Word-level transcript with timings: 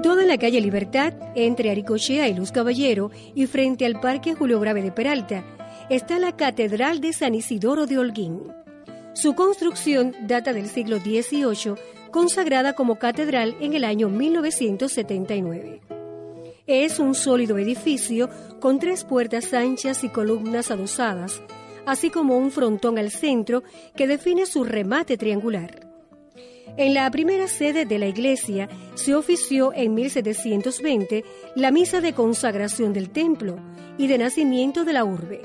Situado 0.00 0.22
en 0.22 0.28
la 0.28 0.38
calle 0.38 0.62
Libertad, 0.62 1.12
entre 1.34 1.70
Aricochea 1.70 2.26
y 2.26 2.32
Luz 2.32 2.52
Caballero 2.52 3.10
y 3.34 3.44
frente 3.46 3.84
al 3.84 4.00
Parque 4.00 4.34
Julio 4.34 4.58
Grave 4.58 4.80
de 4.80 4.92
Peralta, 4.92 5.44
está 5.90 6.18
la 6.18 6.34
Catedral 6.34 7.02
de 7.02 7.12
San 7.12 7.34
Isidoro 7.34 7.84
de 7.84 7.98
Holguín. 7.98 8.40
Su 9.12 9.34
construcción 9.34 10.16
data 10.22 10.54
del 10.54 10.68
siglo 10.68 11.00
XVIII, 11.00 11.74
consagrada 12.10 12.72
como 12.72 12.98
catedral 12.98 13.54
en 13.60 13.74
el 13.74 13.84
año 13.84 14.08
1979. 14.08 15.82
Es 16.66 16.98
un 16.98 17.14
sólido 17.14 17.58
edificio 17.58 18.30
con 18.58 18.78
tres 18.78 19.04
puertas 19.04 19.52
anchas 19.52 20.02
y 20.02 20.08
columnas 20.08 20.70
adosadas, 20.70 21.42
así 21.84 22.08
como 22.08 22.38
un 22.38 22.50
frontón 22.50 22.98
al 22.98 23.10
centro 23.10 23.62
que 23.94 24.06
define 24.06 24.46
su 24.46 24.64
remate 24.64 25.18
triangular. 25.18 25.89
En 26.76 26.94
la 26.94 27.10
primera 27.10 27.48
sede 27.48 27.84
de 27.84 27.98
la 27.98 28.06
iglesia 28.06 28.68
se 28.94 29.14
ofició 29.14 29.72
en 29.74 29.94
1720 29.94 31.24
la 31.56 31.70
misa 31.70 32.00
de 32.00 32.12
consagración 32.12 32.92
del 32.92 33.10
templo 33.10 33.58
y 33.98 34.06
de 34.06 34.18
nacimiento 34.18 34.84
de 34.84 34.92
la 34.92 35.04
urbe. 35.04 35.42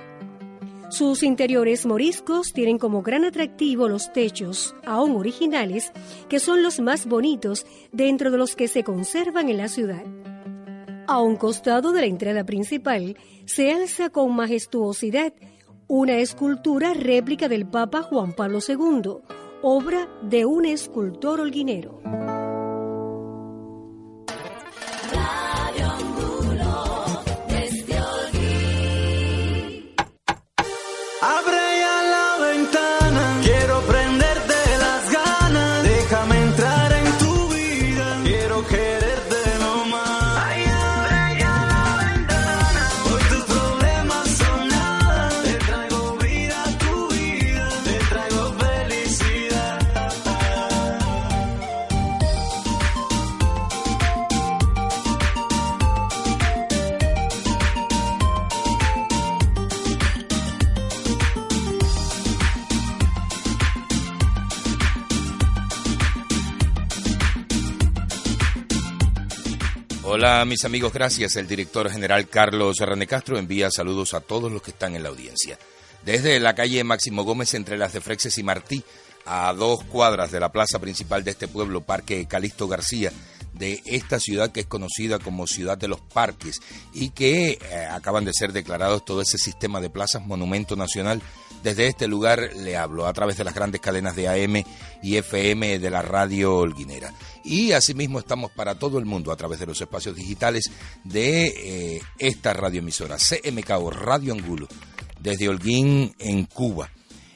Sus 0.90 1.24
interiores 1.24 1.86
moriscos 1.86 2.54
tienen 2.54 2.78
como 2.78 3.02
gran 3.02 3.26
atractivo 3.26 3.90
los 3.90 4.14
techos, 4.14 4.76
aún 4.86 5.16
originales, 5.16 5.92
que 6.30 6.40
son 6.40 6.62
los 6.62 6.80
más 6.80 7.08
bonitos 7.08 7.66
dentro 7.92 8.30
de 8.32 8.38
los 8.38 8.56
que 8.56 8.68
se 8.68 8.84
conservan 8.84 9.50
en 9.50 9.58
la 9.58 9.68
ciudad. 9.68 10.04
A 11.08 11.22
un 11.22 11.36
costado 11.36 11.92
de 11.92 12.02
la 12.02 12.08
entrada 12.08 12.46
principal 12.46 13.18
se 13.46 13.72
alza 13.72 14.10
con 14.10 14.36
majestuosidad 14.36 15.34
una 15.88 16.18
escultura 16.18 16.94
réplica 16.94 17.48
del 17.48 17.68
Papa 17.68 18.02
Juan 18.02 18.34
Pablo 18.34 18.60
II, 18.68 19.18
obra 19.68 20.08
de 20.22 20.46
un 20.46 20.64
escultor 20.64 21.42
holguinero. 21.42 22.00
Hola 70.08 70.46
mis 70.46 70.64
amigos, 70.66 70.94
gracias. 70.94 71.36
El 71.36 71.48
director 71.48 71.90
general 71.90 72.30
Carlos 72.30 72.78
René 72.78 73.08
Castro 73.08 73.40
envía 73.40 73.72
saludos 73.72 74.14
a 74.14 74.22
todos 74.22 74.52
los 74.52 74.62
que 74.62 74.70
están 74.70 74.96
en 74.96 75.02
la 75.02 75.10
audiencia. 75.10 75.58
Desde 76.06 76.40
la 76.40 76.54
calle 76.54 76.84
Máximo 76.84 77.24
Gómez 77.24 77.56
entre 77.56 77.76
las 77.76 77.92
de 77.92 78.02
Frexes 78.02 78.38
y 78.38 78.44
Martí, 78.44 78.84
a 79.26 79.52
dos 79.54 79.84
cuadras 79.86 80.32
de 80.32 80.40
la 80.40 80.52
plaza 80.52 80.78
principal 80.78 81.24
de 81.24 81.32
este 81.32 81.48
pueblo, 81.48 81.82
Parque 81.82 82.28
Calixto 82.28 82.68
García, 82.68 83.12
de 83.54 83.82
esta 83.86 84.20
ciudad 84.20 84.52
que 84.52 84.60
es 84.60 84.66
conocida 84.68 85.18
como 85.18 85.48
Ciudad 85.48 85.76
de 85.76 85.88
los 85.88 86.02
Parques 86.02 86.60
y 86.94 87.10
que 87.10 87.58
eh, 87.60 87.88
acaban 87.90 88.26
de 88.26 88.34
ser 88.34 88.54
declarados 88.54 89.06
todo 89.06 89.22
ese 89.22 89.40
sistema 89.40 89.82
de 89.82 89.90
plazas 89.90 90.24
Monumento 90.24 90.76
Nacional. 90.76 91.20
Desde 91.66 91.88
este 91.88 92.08
lugar 92.08 92.52
le 92.58 92.78
hablo 92.78 93.08
a 93.08 93.14
través 93.14 93.38
de 93.38 93.44
las 93.44 93.56
grandes 93.56 93.82
cadenas 93.82 94.16
de 94.16 94.28
AM 94.28 94.64
y 95.02 95.18
FM 95.18 95.80
de 95.80 95.90
la 95.90 96.04
radio 96.04 96.58
holguinera. 96.58 97.12
Y 97.44 97.72
asimismo 97.72 98.20
estamos 98.20 98.52
para 98.52 98.78
todo 98.78 99.00
el 99.00 99.06
mundo 99.06 99.32
a 99.32 99.36
través 99.36 99.60
de 99.60 99.66
los 99.66 99.82
espacios 99.82 100.16
digitales 100.16 100.70
de 101.04 101.48
eh, 101.96 102.02
esta 102.20 102.54
radioemisora, 102.54 103.18
CMKO 103.18 103.90
Radio 103.90 104.34
Angulo, 104.34 104.68
desde 105.20 105.50
Holguín 105.50 106.14
en 106.20 106.46
Cuba. 106.46 106.92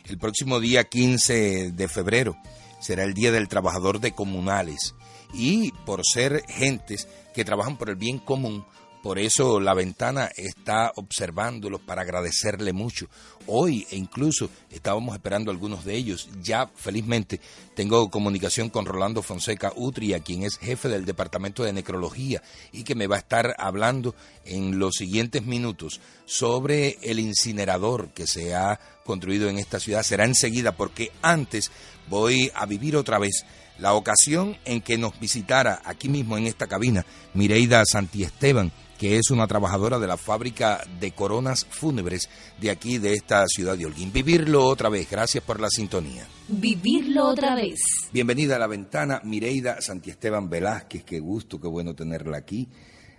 El 0.06 0.20
próximo 0.20 0.60
día 0.60 0.84
15 0.84 1.72
de 1.72 1.88
febrero 1.88 2.38
será 2.80 3.06
el 3.06 3.16
Día 3.16 3.32
del 3.32 3.48
Trabajador 3.48 4.00
de 4.00 4.12
Comunales 4.12 4.94
y 5.34 5.72
por 5.88 6.06
ser 6.06 6.44
gentes 6.48 7.08
que 7.34 7.46
trabajan 7.46 7.78
por 7.80 7.90
el 7.90 7.96
bien 7.96 8.20
común, 8.20 8.64
por 9.02 9.18
eso 9.18 9.62
la 9.62 9.74
ventana 9.74 10.30
está 10.36 10.92
observándolos 10.96 11.80
para 11.82 12.02
agradecerle 12.02 12.74
mucho. 12.74 13.08
Hoy 13.48 13.88
e 13.92 13.96
incluso 13.96 14.50
estábamos 14.70 15.16
esperando 15.16 15.52
algunos 15.52 15.86
de 15.86 15.96
ellos. 15.96 16.30
Ya 16.42 16.70
felizmente 16.76 17.40
tengo 17.76 18.12
comunicación 18.12 18.70
con 18.70 18.86
Rolando 18.86 19.22
Fonseca 19.22 19.72
Utria, 19.76 20.20
quien 20.20 20.44
es 20.44 20.58
jefe 20.58 20.90
del 20.90 21.06
Departamento 21.06 21.64
de 21.64 21.72
Necrología 21.72 22.44
y 22.74 22.84
que 22.84 22.96
me 22.96 23.08
va 23.08 23.16
a 23.16 23.20
estar 23.20 23.56
hablando 23.58 24.16
en 24.44 24.80
los 24.80 24.96
siguientes 24.96 25.46
minutos 25.46 26.02
sobre 26.26 26.98
el 27.02 27.20
incinerador 27.20 28.10
que 28.10 28.28
se 28.28 28.54
ha 28.54 28.80
construido 29.06 29.50
en 29.50 29.58
esta 29.60 29.80
ciudad. 29.80 30.04
Será 30.04 30.26
enseguida 30.26 30.74
porque 30.74 31.12
antes 31.22 31.72
voy 32.10 32.52
a 32.54 32.66
vivir 32.66 32.98
otra 32.98 33.18
vez 33.18 33.46
la 33.80 33.94
ocasión 33.94 34.58
en 34.66 34.82
que 34.82 34.98
nos 34.98 35.20
visitara 35.20 35.82
aquí 35.86 36.10
mismo 36.10 36.38
en 36.38 36.48
esta 36.48 36.68
cabina 36.68 37.06
Mireida 37.34 37.84
Santiesteban 37.86 38.72
que 39.00 39.18
es 39.18 39.32
una 39.32 39.48
trabajadora 39.48 39.98
de 39.98 40.08
la 40.08 40.18
fábrica 40.18 40.82
de 41.00 41.12
coronas 41.14 41.66
fúnebres 41.66 42.30
de 42.60 42.70
aquí, 42.70 42.98
de 42.98 43.14
esta 43.14 43.48
ciudad 43.48 43.78
de 43.78 43.86
Holguín. 43.86 44.12
Vivirlo 44.12 44.66
otra 44.66 44.90
vez, 44.90 45.10
gracias 45.10 45.42
por 45.42 45.62
la 45.62 45.70
sintonía. 45.70 46.28
Vivirlo 46.50 47.28
otra 47.28 47.56
vez. 47.56 47.80
Bienvenida 48.12 48.58
a 48.58 48.60
la 48.60 48.68
ventana, 48.68 49.22
Mireida 49.24 49.80
Santiesteban 49.80 50.50
Velázquez, 50.50 51.06
qué 51.06 51.22
gusto, 51.22 51.62
qué 51.62 51.70
bueno 51.70 51.96
tenerla 51.96 52.38
aquí. 52.38 52.68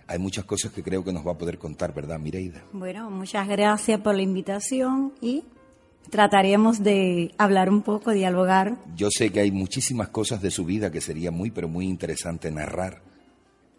Hay 0.05 0.19
muchas 0.19 0.45
cosas 0.45 0.71
que 0.71 0.83
creo 0.83 1.03
que 1.03 1.11
nos 1.11 1.25
va 1.25 1.31
a 1.31 1.37
poder 1.37 1.57
contar, 1.57 1.95
¿verdad, 1.95 2.19
Mireida? 2.19 2.63
Bueno, 2.73 3.09
muchas 3.09 3.47
gracias 3.47 3.99
por 4.01 4.13
la 4.13 4.21
invitación 4.21 5.13
y 5.19 5.43
trataremos 6.09 6.83
de 6.83 7.33
hablar 7.37 7.69
un 7.69 7.81
poco, 7.81 8.11
dialogar. 8.11 8.77
Yo 8.95 9.09
sé 9.11 9.31
que 9.31 9.41
hay 9.41 9.51
muchísimas 9.51 10.09
cosas 10.09 10.41
de 10.41 10.51
su 10.51 10.65
vida 10.65 10.91
que 10.91 11.01
sería 11.01 11.31
muy, 11.31 11.51
pero 11.51 11.67
muy 11.67 11.85
interesante 11.85 12.51
narrar 12.51 13.01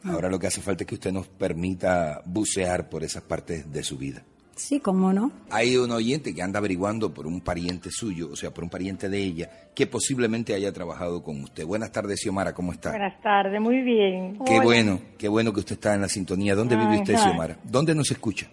Ahora 0.04 0.28
lo 0.28 0.38
que 0.38 0.48
hace 0.48 0.60
falta 0.60 0.82
es 0.82 0.88
que 0.88 0.96
usted 0.96 1.12
nos 1.12 1.28
permita 1.28 2.22
bucear 2.24 2.88
por 2.88 3.04
esas 3.04 3.22
partes 3.22 3.72
de 3.72 3.82
su 3.84 3.96
vida. 3.96 4.22
Sí, 4.56 4.80
cómo 4.80 5.12
no. 5.12 5.32
Hay 5.50 5.76
un 5.76 5.90
oyente 5.92 6.34
que 6.34 6.42
anda 6.42 6.58
averiguando 6.58 7.14
por 7.14 7.26
un 7.26 7.40
pariente 7.40 7.90
suyo, 7.90 8.28
o 8.30 8.36
sea, 8.36 8.52
por 8.52 8.64
un 8.64 8.70
pariente 8.70 9.08
de 9.08 9.18
ella, 9.18 9.50
que 9.74 9.86
posiblemente 9.86 10.54
haya 10.54 10.72
trabajado 10.72 11.22
con 11.22 11.42
usted. 11.42 11.64
Buenas 11.64 11.90
tardes, 11.90 12.20
Xiomara, 12.20 12.52
¿cómo 12.52 12.72
está? 12.72 12.90
Buenas 12.90 13.20
tardes, 13.22 13.60
muy 13.60 13.80
bien. 13.80 14.38
Qué 14.44 14.60
bueno, 14.60 15.00
qué 15.16 15.28
bueno 15.28 15.52
que 15.52 15.60
usted 15.60 15.74
está 15.74 15.94
en 15.94 16.02
la 16.02 16.08
sintonía. 16.08 16.54
¿Dónde 16.54 16.76
vive 16.76 16.98
usted, 16.98 17.16
Xiomara? 17.16 17.58
¿Dónde 17.64 17.94
nos 17.94 18.10
escucha? 18.10 18.48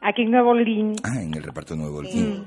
Aquí 0.00 0.22
en 0.22 0.30
Nuevo 0.30 0.50
Orleans. 0.50 1.00
Ah, 1.04 1.20
en 1.20 1.34
el 1.34 1.42
reparto 1.42 1.76
Nuevo 1.76 1.98
Orleans. 1.98 2.42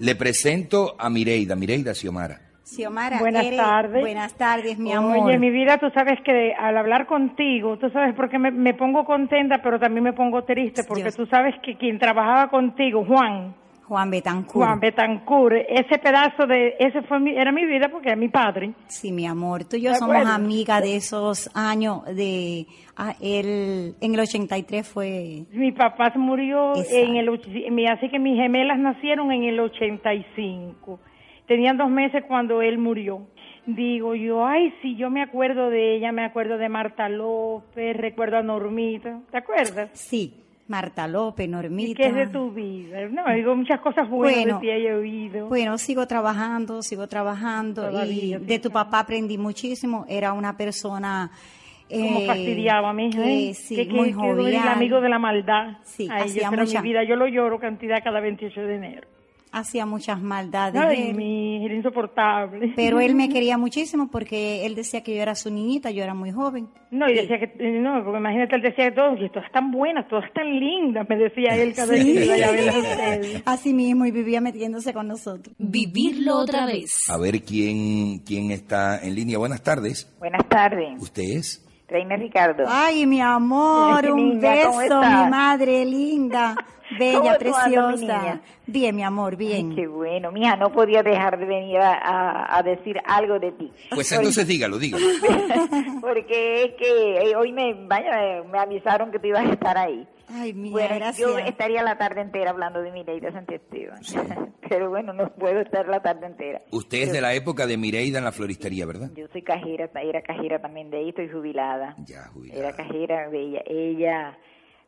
Le 0.00 0.14
presento 0.14 0.96
a 0.98 1.10
Mireida, 1.10 1.54
Mireida 1.54 1.92
Xiomara. 1.92 2.40
Xiomara, 2.64 3.18
buenas 3.18 3.50
tardes. 3.54 4.00
Buenas 4.00 4.32
tardes, 4.32 4.78
mi 4.78 4.92
amor. 4.92 5.28
Oye, 5.28 5.38
mi 5.38 5.50
vida, 5.50 5.76
tú 5.76 5.90
sabes 5.92 6.18
que 6.24 6.54
al 6.54 6.78
hablar 6.78 7.06
contigo, 7.06 7.76
tú 7.76 7.90
sabes 7.90 8.14
por 8.14 8.30
qué 8.30 8.38
me, 8.38 8.72
pongo 8.72 9.04
contenta, 9.04 9.60
pero 9.62 9.78
también 9.78 10.04
me 10.04 10.14
pongo 10.14 10.44
triste, 10.44 10.84
porque 10.84 11.12
tú 11.12 11.26
sabes 11.26 11.54
que 11.62 11.76
quien 11.76 11.98
trabajaba 11.98 12.48
contigo, 12.48 13.04
Juan. 13.04 13.54
Juan 13.90 14.08
Betancourt. 14.08 14.64
Juan 14.64 14.78
Betancourt, 14.78 15.56
ese 15.68 15.98
pedazo 15.98 16.46
de, 16.46 16.76
ese 16.78 17.02
fue 17.02 17.18
mi, 17.18 17.36
era 17.36 17.50
mi 17.50 17.66
vida 17.66 17.88
porque 17.88 18.10
era 18.10 18.16
mi 18.16 18.28
padre. 18.28 18.72
Sí, 18.86 19.10
mi 19.10 19.26
amor, 19.26 19.64
tú 19.64 19.74
y 19.74 19.80
yo 19.80 19.94
somos 19.96 20.24
amigas 20.26 20.80
de 20.80 20.94
esos 20.94 21.50
años 21.54 22.04
de, 22.04 22.68
ah, 22.96 23.16
el, 23.20 23.96
en 24.00 24.14
el 24.14 24.20
83 24.20 24.86
fue. 24.86 25.42
Mi 25.50 25.72
papá 25.72 26.12
murió 26.14 26.74
en 26.88 27.16
el, 27.16 27.28
así 27.88 28.08
que 28.08 28.20
mis 28.20 28.36
gemelas 28.36 28.78
nacieron 28.78 29.32
en 29.32 29.42
el 29.42 29.58
85 29.58 31.00
tenían 31.48 31.76
dos 31.76 31.90
meses 31.90 32.22
cuando 32.28 32.62
él 32.62 32.78
murió. 32.78 33.26
Digo 33.66 34.14
yo, 34.14 34.46
ay, 34.46 34.72
sí, 34.82 34.94
yo 34.94 35.10
me 35.10 35.20
acuerdo 35.20 35.68
de 35.68 35.96
ella, 35.96 36.12
me 36.12 36.24
acuerdo 36.24 36.58
de 36.58 36.68
Marta 36.68 37.08
López, 37.08 37.96
recuerdo 37.96 38.36
a 38.36 38.42
Normita, 38.44 39.20
¿te 39.32 39.38
acuerdas? 39.38 39.90
Sí, 39.94 40.32
Marta 40.70 41.08
López, 41.08 41.48
Normita. 41.48 41.90
¿Y 41.90 41.94
qué 41.94 42.06
es 42.06 42.14
de 42.14 42.26
tu 42.28 42.52
vida? 42.52 43.08
No, 43.08 43.24
digo 43.34 43.56
muchas 43.56 43.80
cosas 43.80 44.08
buenas 44.08 44.36
bueno, 44.36 44.54
de 44.54 44.60
ti 44.60 44.70
he 44.70 44.94
oído. 44.94 45.48
Bueno, 45.48 45.76
sigo 45.78 46.06
trabajando, 46.06 46.80
sigo 46.82 47.08
trabajando 47.08 47.90
y 48.06 48.36
de 48.36 48.58
tu 48.60 48.70
papá 48.70 49.00
aprendí 49.00 49.36
muchísimo. 49.36 50.06
Era 50.08 50.32
una 50.32 50.56
persona 50.56 51.28
como 51.90 52.20
eh, 52.20 52.26
fastidiaba 52.26 52.90
a 52.90 52.92
mi 52.92 53.08
hija, 53.08 53.28
¿eh? 53.28 53.52
sí, 53.52 53.74
que, 53.74 53.92
muy 53.92 54.12
jovial. 54.12 54.62
el 54.62 54.68
amigo 54.68 55.00
de 55.00 55.08
la 55.08 55.18
maldad. 55.18 55.78
Sí, 55.82 56.08
Ay, 56.08 56.32
yo, 56.32 56.50
mi 56.52 56.88
vida, 56.88 57.02
yo 57.02 57.16
lo 57.16 57.26
lloro 57.26 57.58
cantidad 57.58 58.00
cada 58.02 58.20
28 58.20 58.60
de 58.60 58.74
enero. 58.76 59.08
Hacía 59.52 59.86
muchas 59.86 60.20
maldades. 60.20 60.80
Ay, 60.80 61.12
mi, 61.12 61.64
era 61.64 61.74
insoportable. 61.74 62.72
Pero 62.76 63.00
él 63.00 63.14
me 63.14 63.28
quería 63.32 63.58
muchísimo 63.58 64.08
porque 64.10 64.64
él 64.66 64.74
decía 64.74 65.02
que 65.02 65.14
yo 65.14 65.22
era 65.22 65.34
su 65.34 65.50
niñita, 65.50 65.90
yo 65.90 66.02
era 66.02 66.14
muy 66.14 66.30
joven. 66.30 66.68
No, 66.90 67.08
y 67.08 67.14
decía 67.14 67.38
que, 67.38 67.52
no, 67.80 68.02
porque 68.04 68.18
imagínate, 68.18 68.56
él 68.56 68.62
decía 68.62 68.86
que 68.86 68.92
todos, 68.92 69.20
y 69.20 69.28
todas 69.30 69.50
tan 69.52 69.70
buenas, 69.70 70.08
todas 70.08 70.32
tan 70.32 70.58
lindas, 70.58 71.08
me 71.08 71.16
decía 71.16 71.56
él 71.56 71.74
cada 71.74 71.92
vez 71.92 72.04
que 72.04 72.24
iba 72.24 72.34
a 72.34 72.50
ver 72.50 73.42
Así 73.44 73.74
mismo, 73.74 74.06
y 74.06 74.10
vivía 74.10 74.40
metiéndose 74.40 74.92
con 74.92 75.08
nosotros. 75.08 75.54
Vivirlo 75.58 76.38
otra 76.38 76.66
vez. 76.66 77.08
A 77.08 77.16
ver 77.18 77.42
quién, 77.42 78.20
quién 78.20 78.50
está 78.50 78.98
en 79.02 79.14
línea. 79.14 79.38
Buenas 79.38 79.62
tardes. 79.62 80.14
Buenas 80.18 80.48
tardes. 80.48 81.00
¿Usted 81.00 81.22
es? 81.22 81.66
Reina 81.90 82.16
Ricardo. 82.16 82.64
Ay, 82.68 83.04
mi 83.04 83.20
amor, 83.20 84.06
un 84.12 84.40
beso, 84.40 85.00
mi 85.00 85.30
madre 85.30 85.84
linda. 85.84 86.54
Bella, 86.98 87.38
preciosa. 87.38 88.40
Bien, 88.66 88.94
mi 88.94 89.02
amor, 89.02 89.36
bien. 89.36 89.74
qué 89.74 89.86
bueno. 89.86 90.32
Mija, 90.32 90.56
no 90.56 90.70
podía 90.72 91.02
dejar 91.02 91.38
de 91.38 91.46
venir 91.46 91.78
a, 91.80 92.62
decir 92.64 92.98
algo 93.04 93.38
de 93.38 93.52
ti. 93.52 93.72
Pues 93.90 94.10
entonces 94.12 94.46
dígalo, 94.46 94.78
dígalo. 94.78 95.04
Porque 96.00 96.64
es 96.64 96.74
que 96.74 97.30
eh, 97.30 97.36
hoy 97.36 97.52
me, 97.52 97.74
vaya, 97.86 98.42
me 98.50 98.58
avisaron 98.58 99.10
que 99.10 99.18
tú 99.18 99.28
ibas 99.28 99.46
a 99.46 99.52
estar 99.52 99.78
ahí. 99.78 100.06
Ay, 100.32 100.52
mía, 100.52 100.70
bueno, 100.70 100.94
gracias. 100.94 101.28
yo 101.28 101.38
estaría 101.38 101.82
la 101.82 101.98
tarde 101.98 102.20
entera 102.20 102.50
hablando 102.50 102.80
de 102.80 102.92
Mireida 102.92 103.32
Santiesteban. 103.32 104.00
Pero 104.68 104.88
bueno, 104.88 105.12
no 105.12 105.28
puedo 105.30 105.60
estar 105.60 105.88
la 105.88 106.00
tarde 106.00 106.26
entera. 106.26 106.62
Usted 106.70 106.98
es 106.98 107.12
de 107.12 107.20
la 107.20 107.34
época 107.34 107.66
de 107.66 107.76
Mireida 107.76 108.18
en 108.18 108.24
la 108.24 108.30
floristería, 108.30 108.86
¿verdad? 108.86 109.10
Yo 109.16 109.26
soy 109.32 109.42
cajera, 109.42 109.90
era 110.00 110.22
cajera 110.22 110.60
también 110.60 110.90
de 110.90 110.98
ahí, 110.98 111.08
estoy 111.08 111.28
jubilada. 111.28 111.96
Ya, 112.06 112.28
jubilada. 112.28 112.60
Era 112.60 112.76
cajera 112.76 113.28
de 113.28 113.40
ella. 113.40 113.62
Ella 113.66 114.38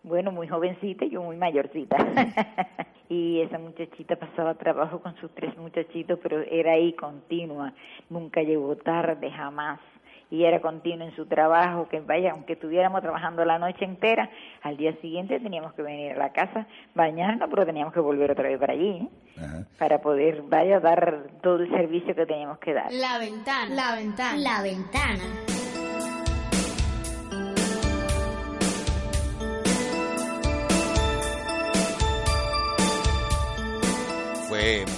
bueno, 0.04 0.32
muy 0.32 0.48
jovencita 0.48 1.04
y 1.04 1.10
yo 1.10 1.22
muy 1.22 1.36
mayorcita. 1.36 1.96
y 3.08 3.40
esa 3.40 3.58
muchachita 3.58 4.16
pasaba 4.16 4.54
trabajo 4.54 5.00
con 5.00 5.14
sus 5.16 5.30
tres 5.34 5.56
muchachitos, 5.56 6.18
pero 6.22 6.40
era 6.40 6.72
ahí 6.72 6.92
continua, 6.94 7.72
nunca 8.10 8.42
llegó 8.42 8.76
tarde, 8.76 9.30
jamás. 9.30 9.80
Y 10.30 10.44
era 10.44 10.62
continua 10.62 11.04
en 11.04 11.14
su 11.14 11.26
trabajo, 11.26 11.88
que 11.90 12.00
vaya, 12.00 12.32
aunque 12.32 12.54
estuviéramos 12.54 13.02
trabajando 13.02 13.44
la 13.44 13.58
noche 13.58 13.84
entera, 13.84 14.30
al 14.62 14.78
día 14.78 14.96
siguiente 15.02 15.38
teníamos 15.38 15.74
que 15.74 15.82
venir 15.82 16.12
a 16.12 16.16
la 16.16 16.32
casa, 16.32 16.66
bañarnos, 16.94 17.50
pero 17.50 17.66
teníamos 17.66 17.92
que 17.92 18.00
volver 18.00 18.30
otra 18.30 18.48
vez 18.48 18.58
para 18.58 18.72
allí, 18.72 19.10
¿eh? 19.36 19.64
para 19.78 20.00
poder, 20.00 20.40
vaya, 20.48 20.80
dar 20.80 21.24
todo 21.42 21.56
el 21.56 21.70
servicio 21.70 22.14
que 22.14 22.24
teníamos 22.24 22.58
que 22.60 22.72
dar. 22.72 22.90
La 22.92 23.18
ventana, 23.18 23.74
la 23.74 23.94
ventana, 23.94 24.38
la 24.38 24.62
ventana. 24.62 25.61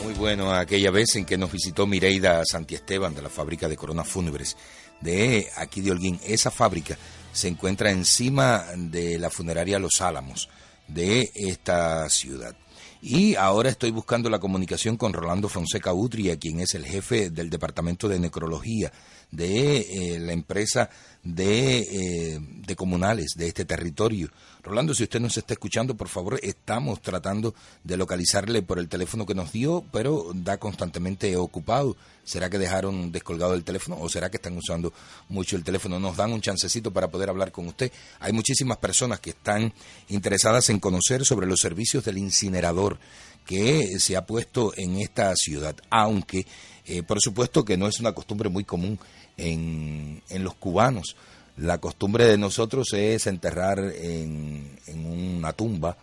Muy 0.02 0.12
bueno 0.12 0.52
aquella 0.52 0.90
vez 0.90 1.16
en 1.16 1.24
que 1.24 1.38
nos 1.38 1.50
visitó 1.50 1.86
Mireida 1.86 2.44
Santiesteban 2.44 3.14
de 3.14 3.22
la 3.22 3.30
fábrica 3.30 3.66
de 3.66 3.78
coronas 3.78 4.06
fúnebres 4.06 4.58
de 5.00 5.48
aquí 5.56 5.80
de 5.80 5.90
Holguín. 5.90 6.20
Esa 6.22 6.50
fábrica 6.50 6.98
se 7.32 7.48
encuentra 7.48 7.90
encima 7.90 8.62
de 8.76 9.18
la 9.18 9.30
funeraria 9.30 9.78
Los 9.78 10.02
Álamos 10.02 10.50
de 10.86 11.30
esta 11.34 12.06
ciudad. 12.10 12.54
Y 13.00 13.36
ahora 13.36 13.70
estoy 13.70 13.90
buscando 13.90 14.28
la 14.28 14.38
comunicación 14.38 14.98
con 14.98 15.14
Rolando 15.14 15.48
Fonseca 15.48 15.94
Utria, 15.94 16.38
quien 16.38 16.60
es 16.60 16.74
el 16.74 16.84
jefe 16.84 17.30
del 17.30 17.48
Departamento 17.48 18.06
de 18.06 18.18
Necrología 18.18 18.92
de 19.30 19.78
eh, 19.78 20.20
la 20.20 20.32
empresa 20.32 20.90
de, 21.22 21.78
eh, 21.78 22.38
de, 22.40 22.76
comunales 22.76 23.32
de 23.36 23.48
este 23.48 23.64
territorio. 23.64 24.30
Rolando, 24.62 24.94
si 24.94 25.02
usted 25.02 25.20
nos 25.20 25.36
está 25.36 25.54
escuchando, 25.54 25.94
por 25.94 26.08
favor, 26.08 26.38
estamos 26.42 27.00
tratando 27.02 27.54
de 27.82 27.96
localizarle 27.96 28.62
por 28.62 28.78
el 28.78 28.88
teléfono 28.88 29.26
que 29.26 29.34
nos 29.34 29.52
dio, 29.52 29.84
pero 29.92 30.32
da 30.34 30.58
constantemente 30.58 31.36
ocupado. 31.36 31.96
¿Será 32.24 32.48
que 32.48 32.58
dejaron 32.58 33.12
descolgado 33.12 33.54
el 33.54 33.64
teléfono 33.64 33.98
o 34.00 34.08
será 34.08 34.30
que 34.30 34.38
están 34.38 34.56
usando 34.56 34.92
mucho 35.28 35.56
el 35.56 35.64
teléfono? 35.64 36.00
Nos 36.00 36.16
dan 36.16 36.32
un 36.32 36.40
chancecito 36.40 36.90
para 36.90 37.08
poder 37.08 37.28
hablar 37.28 37.52
con 37.52 37.66
usted. 37.66 37.92
Hay 38.20 38.32
muchísimas 38.32 38.78
personas 38.78 39.20
que 39.20 39.30
están 39.30 39.72
interesadas 40.08 40.70
en 40.70 40.80
conocer 40.80 41.24
sobre 41.26 41.46
los 41.46 41.60
servicios 41.60 42.04
del 42.04 42.16
incinerador 42.16 42.98
que 43.44 43.98
se 43.98 44.16
ha 44.16 44.24
puesto 44.24 44.72
en 44.76 44.96
esta 44.96 45.34
ciudad, 45.36 45.76
aunque 45.90 46.46
eh, 46.86 47.02
por 47.02 47.20
supuesto 47.20 47.64
que 47.64 47.76
no 47.76 47.88
es 47.88 48.00
una 48.00 48.12
costumbre 48.12 48.48
muy 48.48 48.64
común 48.64 48.98
en, 49.36 50.22
en 50.28 50.44
los 50.44 50.54
cubanos. 50.54 51.16
La 51.56 51.78
costumbre 51.78 52.26
de 52.26 52.36
nosotros 52.36 52.92
es 52.92 53.26
enterrar 53.26 53.78
en, 53.78 54.78
en 54.86 55.06
una 55.06 55.52
tumba, 55.52 55.96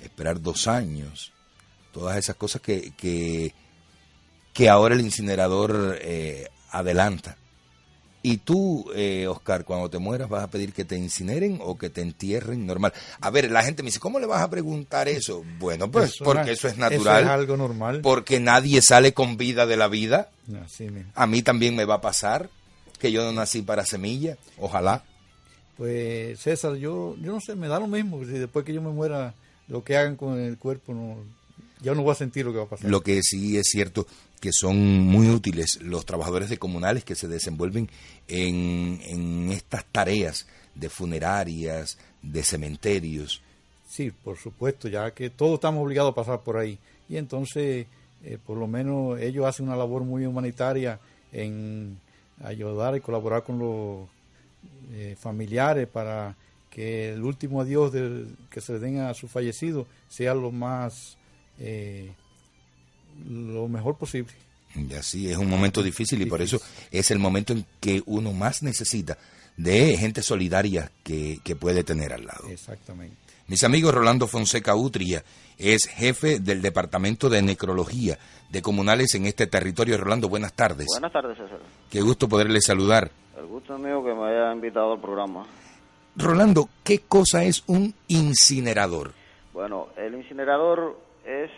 esperar 0.00 0.40
dos 0.40 0.68
años, 0.68 1.32
todas 1.92 2.16
esas 2.16 2.36
cosas 2.36 2.62
que, 2.62 2.92
que, 2.96 3.52
que 4.52 4.68
ahora 4.68 4.94
el 4.94 5.00
incinerador 5.00 5.98
eh, 6.00 6.48
adelanta. 6.70 7.36
Y 8.24 8.38
tú, 8.38 8.90
eh, 8.94 9.26
Oscar, 9.26 9.64
cuando 9.64 9.90
te 9.90 9.98
mueras, 9.98 10.28
¿vas 10.28 10.44
a 10.44 10.50
pedir 10.50 10.72
que 10.72 10.84
te 10.84 10.96
incineren 10.96 11.58
o 11.60 11.76
que 11.76 11.90
te 11.90 12.02
entierren 12.02 12.66
normal? 12.66 12.92
A 13.20 13.30
ver, 13.30 13.50
la 13.50 13.64
gente 13.64 13.82
me 13.82 13.88
dice, 13.88 13.98
¿cómo 13.98 14.20
le 14.20 14.26
vas 14.26 14.42
a 14.42 14.50
preguntar 14.50 15.08
eso? 15.08 15.44
Bueno, 15.58 15.90
pues 15.90 16.18
porque 16.18 16.52
eso 16.52 16.68
es 16.68 16.78
natural. 16.78 17.24
Eso 17.24 17.32
es 17.32 17.38
algo 17.38 17.56
normal. 17.56 18.00
Porque 18.00 18.38
nadie 18.38 18.80
sale 18.80 19.12
con 19.12 19.36
vida 19.36 19.66
de 19.66 19.76
la 19.76 19.88
vida. 19.88 20.30
a 21.14 21.26
mí 21.26 21.42
también 21.42 21.74
me 21.74 21.84
va 21.84 21.96
a 21.96 22.00
pasar 22.00 22.48
que 23.00 23.10
yo 23.10 23.24
no 23.24 23.32
nací 23.32 23.62
para 23.62 23.84
semilla, 23.84 24.36
ojalá. 24.58 25.02
Pues 25.76 26.38
César, 26.38 26.76
yo, 26.76 27.16
yo 27.20 27.32
no 27.32 27.40
sé, 27.40 27.56
me 27.56 27.66
da 27.66 27.80
lo 27.80 27.88
mismo, 27.88 28.24
si 28.24 28.30
después 28.30 28.64
que 28.64 28.72
yo 28.72 28.80
me 28.80 28.90
muera, 28.90 29.34
lo 29.66 29.82
que 29.82 29.96
hagan 29.96 30.14
con 30.14 30.38
el 30.38 30.56
cuerpo, 30.56 30.94
no, 30.94 31.16
ya 31.82 31.94
no 31.94 32.02
voy 32.02 32.12
a 32.12 32.16
sentir 32.16 32.44
lo 32.44 32.52
que 32.52 32.58
va 32.58 32.64
a 32.64 32.68
pasar. 32.68 32.90
Lo 32.90 33.02
que 33.02 33.20
sí 33.22 33.56
es 33.56 33.68
cierto 33.70 34.06
que 34.40 34.52
son 34.52 34.76
muy 35.00 35.28
útiles 35.28 35.80
los 35.82 36.04
trabajadores 36.04 36.50
de 36.50 36.58
comunales 36.58 37.04
que 37.04 37.14
se 37.14 37.28
desenvuelven 37.28 37.88
en, 38.26 39.00
en 39.04 39.52
estas 39.52 39.84
tareas 39.84 40.46
de 40.74 40.88
funerarias, 40.88 41.98
de 42.22 42.42
cementerios. 42.42 43.42
Sí, 43.88 44.10
por 44.10 44.38
supuesto, 44.38 44.88
ya 44.88 45.10
que 45.12 45.30
todos 45.30 45.54
estamos 45.54 45.84
obligados 45.84 46.12
a 46.12 46.14
pasar 46.14 46.40
por 46.40 46.56
ahí. 46.56 46.78
Y 47.08 47.18
entonces, 47.18 47.86
eh, 48.24 48.38
por 48.44 48.56
lo 48.56 48.66
menos 48.66 49.20
ellos 49.20 49.46
hacen 49.46 49.66
una 49.66 49.76
labor 49.76 50.02
muy 50.02 50.24
humanitaria 50.24 50.98
en 51.32 51.98
ayudar 52.42 52.96
y 52.96 53.00
colaborar 53.00 53.44
con 53.44 53.58
los 53.58 54.08
eh, 54.92 55.16
familiares 55.20 55.86
para 55.88 56.34
que 56.70 57.12
el 57.12 57.22
último 57.22 57.60
adiós 57.60 57.92
que 58.50 58.60
se 58.60 58.78
den 58.78 59.00
a 59.00 59.14
su 59.14 59.28
fallecido 59.28 59.86
sea 60.08 60.34
lo 60.34 60.50
más 60.50 61.18
eh, 61.58 62.12
lo 63.28 63.68
mejor 63.68 63.96
posible. 63.96 64.32
Y 64.74 64.94
así 64.94 65.30
es 65.30 65.36
un 65.36 65.50
momento 65.50 65.82
difícil 65.82 66.22
y 66.22 66.26
por 66.26 66.40
eso 66.40 66.60
es 66.90 67.10
el 67.10 67.18
momento 67.18 67.52
en 67.52 67.66
que 67.80 68.02
uno 68.06 68.32
más 68.32 68.62
necesita 68.62 69.18
de 69.56 69.96
gente 69.98 70.22
solidaria 70.22 70.90
que, 71.04 71.40
que 71.44 71.56
puede 71.56 71.84
tener 71.84 72.12
al 72.12 72.24
lado. 72.24 72.48
Exactamente. 72.48 73.16
Mis 73.48 73.64
amigos, 73.64 73.94
Rolando 73.94 74.26
Fonseca 74.26 74.74
Utria 74.74 75.22
es 75.58 75.86
jefe 75.86 76.40
del 76.40 76.62
Departamento 76.62 77.28
de 77.28 77.42
Necrología 77.42 78.18
de 78.48 78.62
Comunales 78.62 79.14
en 79.14 79.26
este 79.26 79.46
territorio. 79.46 79.98
Rolando, 79.98 80.28
buenas 80.28 80.54
tardes. 80.54 80.86
Buenas 80.88 81.12
tardes, 81.12 81.36
César. 81.36 81.58
Qué 81.90 82.00
gusto 82.00 82.28
poderle 82.28 82.60
saludar. 82.60 83.10
El 83.36 83.46
gusto 83.46 83.74
es 83.74 83.80
mío 83.80 84.02
que 84.04 84.14
me 84.14 84.26
haya 84.26 84.52
invitado 84.52 84.92
al 84.94 85.00
programa. 85.00 85.44
Rolando, 86.16 86.68
¿qué 86.84 87.00
cosa 87.00 87.44
es 87.44 87.62
un 87.66 87.94
incinerador? 88.08 89.12
Bueno, 89.52 89.88
el 89.96 90.14
incinerador 90.14 90.98
es 91.24 91.50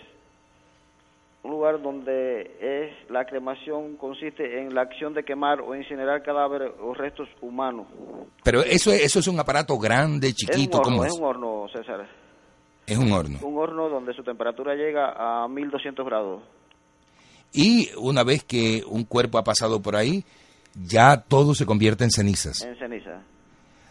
un 1.43 1.51
lugar 1.51 1.83
donde 1.83 2.57
es 2.61 3.11
la 3.11 3.27
cremación 3.27 3.97
consiste 3.97 4.61
en 4.61 4.75
la 4.75 4.81
acción 4.83 5.13
de 5.13 5.25
quemar 5.25 5.61
o 5.61 5.75
incinerar 5.75 6.23
cadáveres 6.23 6.73
o 6.81 6.95
restos 6.95 7.29
humanos. 7.43 7.87
Pero 8.43 8.63
eso 8.63 8.91
es, 8.91 9.05
eso 9.05 9.19
es 9.19 9.29
un 9.29 9.39
aparato 9.39 9.79
grande, 9.79 10.33
chiquito, 10.33 10.81
es 10.81 10.89
horno, 10.89 11.05
es? 11.05 11.13
un 11.13 11.25
horno, 11.25 11.67
César. 11.71 12.09
Es 12.87 12.99
un 12.99 13.13
horno. 13.13 13.39
Un 13.43 13.59
horno 13.59 13.89
donde 13.89 14.15
su 14.15 14.23
temperatura 14.23 14.75
llega 14.75 15.13
a 15.17 15.49
1200 15.49 16.05
grados. 16.05 16.43
Y 17.53 17.91
una 17.99 18.25
vez 18.25 18.43
que 18.45 18.83
un 18.87 19.05
cuerpo 19.05 19.39
ha 19.39 19.45
pasado 19.45 19.81
por 19.81 19.97
ahí, 19.97 20.25
ya 20.75 21.19
todo 21.19 21.55
se 21.55 21.67
convierte 21.67 22.05
en 22.05 22.11
cenizas. 22.11 22.63
En 22.63 22.77
ceniza. 22.79 23.23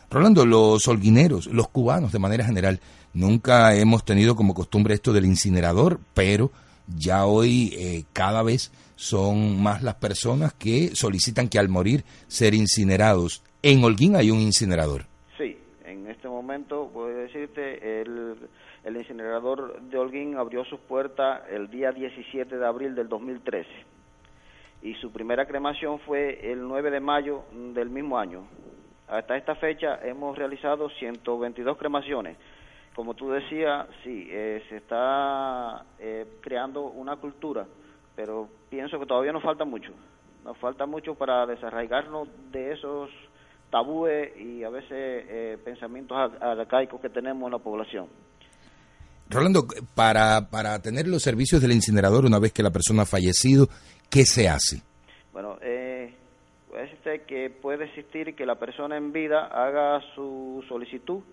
Rolando, 0.09 0.45
los 0.45 0.87
holguineros, 0.87 1.47
los 1.47 1.69
cubanos 1.69 2.11
de 2.11 2.19
manera 2.19 2.45
general, 2.45 2.79
nunca 3.13 3.75
hemos 3.75 4.03
tenido 4.03 4.35
como 4.35 4.53
costumbre 4.53 4.93
esto 4.93 5.13
del 5.13 5.25
incinerador, 5.25 5.99
pero 6.13 6.51
ya 6.87 7.25
hoy 7.25 7.73
eh, 7.77 8.03
cada 8.13 8.43
vez 8.43 8.71
son 8.95 9.61
más 9.61 9.81
las 9.83 9.95
personas 9.95 10.53
que 10.53 10.95
solicitan 10.95 11.47
que 11.47 11.59
al 11.59 11.69
morir 11.69 12.03
ser 12.27 12.53
incinerados. 12.53 13.43
En 13.61 13.83
Holguín 13.83 14.15
hay 14.15 14.31
un 14.31 14.39
incinerador. 14.39 15.03
Sí, 15.37 15.57
en 15.85 16.07
este 16.07 16.27
momento 16.27 16.89
puedo 16.93 17.15
decirte, 17.15 18.01
el, 18.01 18.35
el 18.83 18.97
incinerador 18.97 19.81
de 19.81 19.97
Holguín 19.97 20.35
abrió 20.35 20.65
sus 20.65 20.79
puertas 20.81 21.41
el 21.49 21.69
día 21.69 21.91
17 21.91 22.57
de 22.57 22.65
abril 22.65 22.95
del 22.95 23.07
2013 23.07 23.69
y 24.83 24.95
su 24.95 25.11
primera 25.11 25.45
cremación 25.45 25.99
fue 25.99 26.51
el 26.51 26.67
9 26.67 26.91
de 26.91 26.99
mayo 26.99 27.43
del 27.73 27.89
mismo 27.89 28.19
año. 28.19 28.45
Hasta 29.07 29.37
esta 29.37 29.55
fecha 29.55 29.99
hemos 30.03 30.37
realizado 30.37 30.89
122 30.89 31.77
cremaciones 31.77 32.37
como 32.95 33.15
tú 33.15 33.29
decías, 33.29 33.87
sí, 34.03 34.27
eh, 34.29 34.63
se 34.69 34.77
está 34.77 35.83
eh, 35.99 36.25
creando 36.41 36.83
una 36.83 37.15
cultura, 37.15 37.65
pero 38.15 38.47
pienso 38.69 38.99
que 38.99 39.05
todavía 39.05 39.31
nos 39.31 39.43
falta 39.43 39.65
mucho. 39.65 39.91
Nos 40.43 40.57
falta 40.57 40.85
mucho 40.85 41.15
para 41.15 41.45
desarraigarnos 41.45 42.27
de 42.51 42.73
esos 42.73 43.09
tabúes 43.71 44.37
y 44.37 44.63
a 44.63 44.69
veces 44.69 44.91
eh, 44.91 45.57
pensamientos 45.63 46.17
arcaicos 46.39 47.01
que 47.01 47.09
tenemos 47.09 47.47
en 47.47 47.53
la 47.53 47.59
población. 47.59 48.07
Rolando, 49.29 49.65
para, 49.95 50.49
para 50.51 50.79
tener 50.81 51.07
los 51.07 51.23
servicios 51.23 51.61
del 51.61 51.71
incinerador 51.71 52.25
una 52.25 52.39
vez 52.39 52.53
que 52.53 52.61
la 52.61 52.71
persona 52.71 53.03
ha 53.03 53.05
fallecido, 53.05 53.67
¿qué 54.09 54.25
se 54.25 54.47
hace? 54.47 54.83
Bueno, 55.31 55.57
eh, 55.61 56.13
puede 56.69 57.23
que 57.25 57.49
puede 57.49 57.85
existir 57.85 58.35
que 58.35 58.45
la 58.45 58.55
persona 58.55 58.97
en 58.97 59.11
vida 59.11 59.47
haga 59.47 60.01
su 60.13 60.63
solicitud 60.67 61.23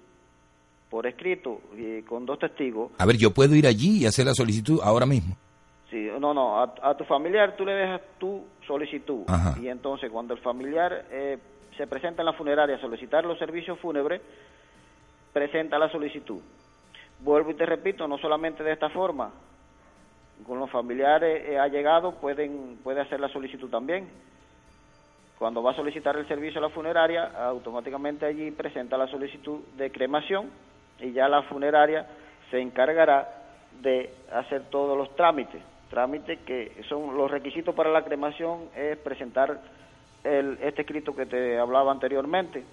por 0.91 1.07
escrito 1.07 1.61
y 1.77 2.03
con 2.03 2.27
dos 2.27 2.39
testigos. 2.39 2.91
A 2.99 3.07
ver, 3.07 3.17
yo 3.17 3.31
puedo 3.31 3.55
ir 3.55 3.67
allí 3.67 4.03
y 4.03 4.07
hacer 4.07 4.27
la 4.27 4.35
solicitud 4.35 4.81
ahora 4.83 5.07
mismo. 5.07 5.37
Sí, 5.89 6.09
no, 6.21 6.35
no, 6.35 6.61
a, 6.61 6.97
tu 6.97 7.05
familiar 7.05 7.57
tú 7.57 7.65
le 7.65 7.73
dejas 7.73 8.01
tu 8.19 8.45
solicitud 8.67 9.25
y 9.61 9.69
entonces 9.69 10.09
cuando 10.11 10.35
el 10.35 10.41
familiar 10.41 11.07
eh, 11.11 11.39
se 11.77 11.87
presenta 11.87 12.23
en 12.23 12.27
la 12.27 12.33
funeraria 12.33 12.77
a 12.77 12.81
solicitar 12.81 13.25
los 13.25 13.39
servicios 13.39 13.79
fúnebres, 13.81 14.21
presenta 15.33 15.79
la 15.79 15.91
solicitud. 15.91 16.41
Vuelvo 17.21 17.51
y 17.51 17.55
te 17.55 17.67
repito, 17.67 18.07
no 18.07 18.19
solamente 18.19 18.63
de 18.63 18.73
esta 18.73 18.89
forma, 18.91 19.31
con 20.47 20.59
los 20.61 20.71
familiares 20.71 21.45
eh, 21.49 21.59
allegados 21.59 22.15
pueden 22.17 22.79
puede 22.83 23.01
hacer 23.01 23.19
la 23.19 23.29
solicitud 23.29 23.69
también. 23.69 24.09
Cuando 25.39 25.63
va 25.63 25.73
a 25.73 25.77
solicitar 25.77 26.17
el 26.17 26.29
servicio 26.29 26.59
a 26.61 26.63
la 26.63 26.69
funeraria, 26.69 27.33
automáticamente 27.47 28.27
allí 28.27 28.51
presenta 28.51 28.97
la 28.97 29.09
solicitud 29.09 29.61
de 29.77 29.91
cremación 29.91 30.51
y 31.01 31.13
ya 31.13 31.29
la 31.29 31.43
funeraria 31.43 32.07
se 32.51 32.61
encargará 32.61 33.29
de 33.81 34.13
hacer 34.33 34.65
todos 34.71 34.97
los 34.97 35.15
trámites. 35.17 35.63
Trámites 35.89 36.39
que 36.41 36.83
son 36.89 37.17
los 37.17 37.31
requisitos 37.31 37.75
para 37.75 37.91
la 37.91 38.05
cremación 38.05 38.69
es 38.77 38.97
presentar 38.99 39.61
el, 40.25 40.59
este 40.63 40.83
escrito 40.83 41.15
que 41.15 41.27
te 41.27 41.59
hablaba 41.59 41.91
anteriormente 41.91 42.65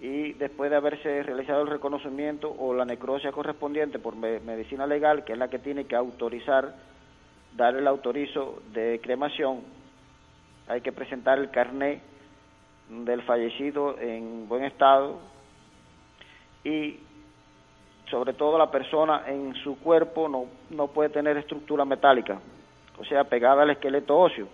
y 0.00 0.32
después 0.34 0.70
de 0.70 0.76
haberse 0.76 1.22
realizado 1.22 1.62
el 1.62 1.68
reconocimiento 1.68 2.54
o 2.58 2.72
la 2.72 2.86
necrosia 2.86 3.32
correspondiente 3.32 3.98
por 3.98 4.16
medicina 4.16 4.86
legal, 4.86 5.24
que 5.24 5.34
es 5.34 5.38
la 5.38 5.48
que 5.48 5.58
tiene 5.58 5.84
que 5.84 5.94
autorizar, 5.94 6.74
dar 7.54 7.76
el 7.76 7.86
autorizo 7.86 8.62
de 8.72 8.98
cremación, 9.02 9.60
hay 10.68 10.80
que 10.80 10.92
presentar 10.92 11.38
el 11.38 11.50
carné 11.50 12.00
del 12.88 13.22
fallecido 13.22 13.98
en 13.98 14.48
buen 14.48 14.64
estado 14.64 15.18
y 16.64 17.00
sobre 18.10 18.32
todo 18.32 18.58
la 18.58 18.70
persona 18.70 19.22
en 19.26 19.54
su 19.54 19.78
cuerpo 19.78 20.28
no, 20.28 20.46
no 20.70 20.88
puede 20.88 21.10
tener 21.10 21.36
estructura 21.36 21.84
metálica, 21.84 22.40
o 22.98 23.04
sea, 23.04 23.24
pegada 23.24 23.62
al 23.62 23.70
esqueleto 23.70 24.18
óseo, 24.18 24.48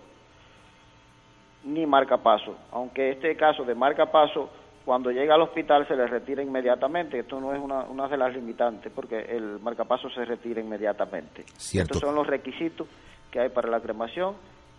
ni 1.63 1.85
marcapaso, 1.85 2.55
aunque 2.71 3.11
este 3.11 3.35
caso 3.35 3.63
de 3.63 3.75
marcapaso 3.75 4.49
cuando 4.87 5.11
llega 5.11 5.35
al 5.35 5.41
hospital 5.41 5.85
se 5.85 5.97
le 5.97 6.07
retira 6.07 6.41
inmediatamente. 6.41 7.19
Esto 7.19 7.41
no 7.41 7.53
es 7.53 7.59
una, 7.59 7.81
una 7.81 8.07
de 8.07 8.15
las 8.15 8.33
limitantes, 8.33 8.89
porque 8.95 9.19
el 9.19 9.59
marcapaso 9.59 10.09
se 10.09 10.23
retira 10.23 10.61
inmediatamente. 10.61 11.43
Estos 11.73 11.99
son 11.99 12.15
los 12.15 12.25
requisitos 12.25 12.87
que 13.29 13.41
hay 13.41 13.49
para 13.49 13.69
la 13.69 13.81
cremación 13.81 14.35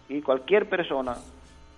y 0.08 0.22
cualquier 0.22 0.66
persona 0.66 1.14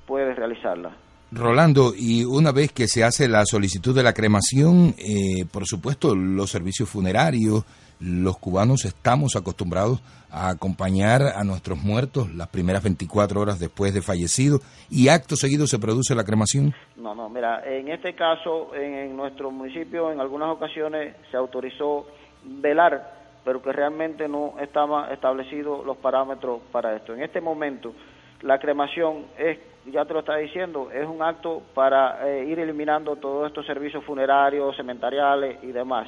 puede 0.07 0.33
realizarla. 0.33 0.93
Rolando, 1.33 1.93
y 1.97 2.25
una 2.25 2.51
vez 2.51 2.73
que 2.73 2.89
se 2.89 3.05
hace 3.05 3.29
la 3.29 3.45
solicitud 3.47 3.95
de 3.95 4.03
la 4.03 4.13
cremación, 4.13 4.95
eh, 4.99 5.45
por 5.53 5.65
supuesto, 5.65 6.15
los 6.17 6.51
servicios 6.51 6.89
funerarios, 6.89 7.65
los 8.01 8.39
cubanos 8.39 8.85
estamos 8.85 9.37
acostumbrados 9.37 10.03
a 10.31 10.49
acompañar 10.49 11.23
a 11.23 11.45
nuestros 11.45 11.79
muertos 11.83 12.35
las 12.35 12.49
primeras 12.49 12.83
24 12.83 13.41
horas 13.41 13.61
después 13.61 13.93
de 13.93 14.03
fallecido 14.03 14.61
y 14.91 15.09
acto 15.09 15.37
seguido 15.37 15.67
se 15.67 15.79
produce 15.79 16.15
la 16.15 16.25
cremación? 16.25 16.75
No, 16.97 17.15
no, 17.15 17.29
mira, 17.29 17.63
en 17.65 17.89
este 17.89 18.15
caso, 18.15 18.75
en, 18.75 19.17
nuestro 19.17 19.51
municipio, 19.51 20.11
en 20.11 20.21
algunas 20.21 20.49
ocasiones 20.51 21.15
se 21.31 21.37
autorizó 21.37 22.07
velar, 22.45 23.13
pero 23.45 23.63
que 23.63 23.73
realmente 23.73 24.29
no 24.29 24.55
estaban 24.61 25.13
establecidos 25.13 25.85
los 25.85 25.97
parámetros 25.99 26.61
para 26.73 26.97
esto. 26.97 27.15
En 27.15 27.23
este 27.23 27.41
momento, 27.41 27.93
la 28.43 28.59
cremación 28.59 29.27
es, 29.39 29.59
ya 29.87 30.05
te 30.05 30.13
lo 30.13 30.21
está 30.21 30.37
diciendo, 30.37 30.91
es 30.93 31.07
un 31.07 31.23
acto 31.23 31.63
para 31.75 32.29
eh, 32.29 32.45
ir 32.45 32.59
eliminando 32.59 33.17
todos 33.17 33.47
estos 33.47 33.67
servicios 33.67 34.05
funerarios, 34.05 34.77
cementariales 34.77 35.63
y 35.63 35.73
demás 35.73 36.07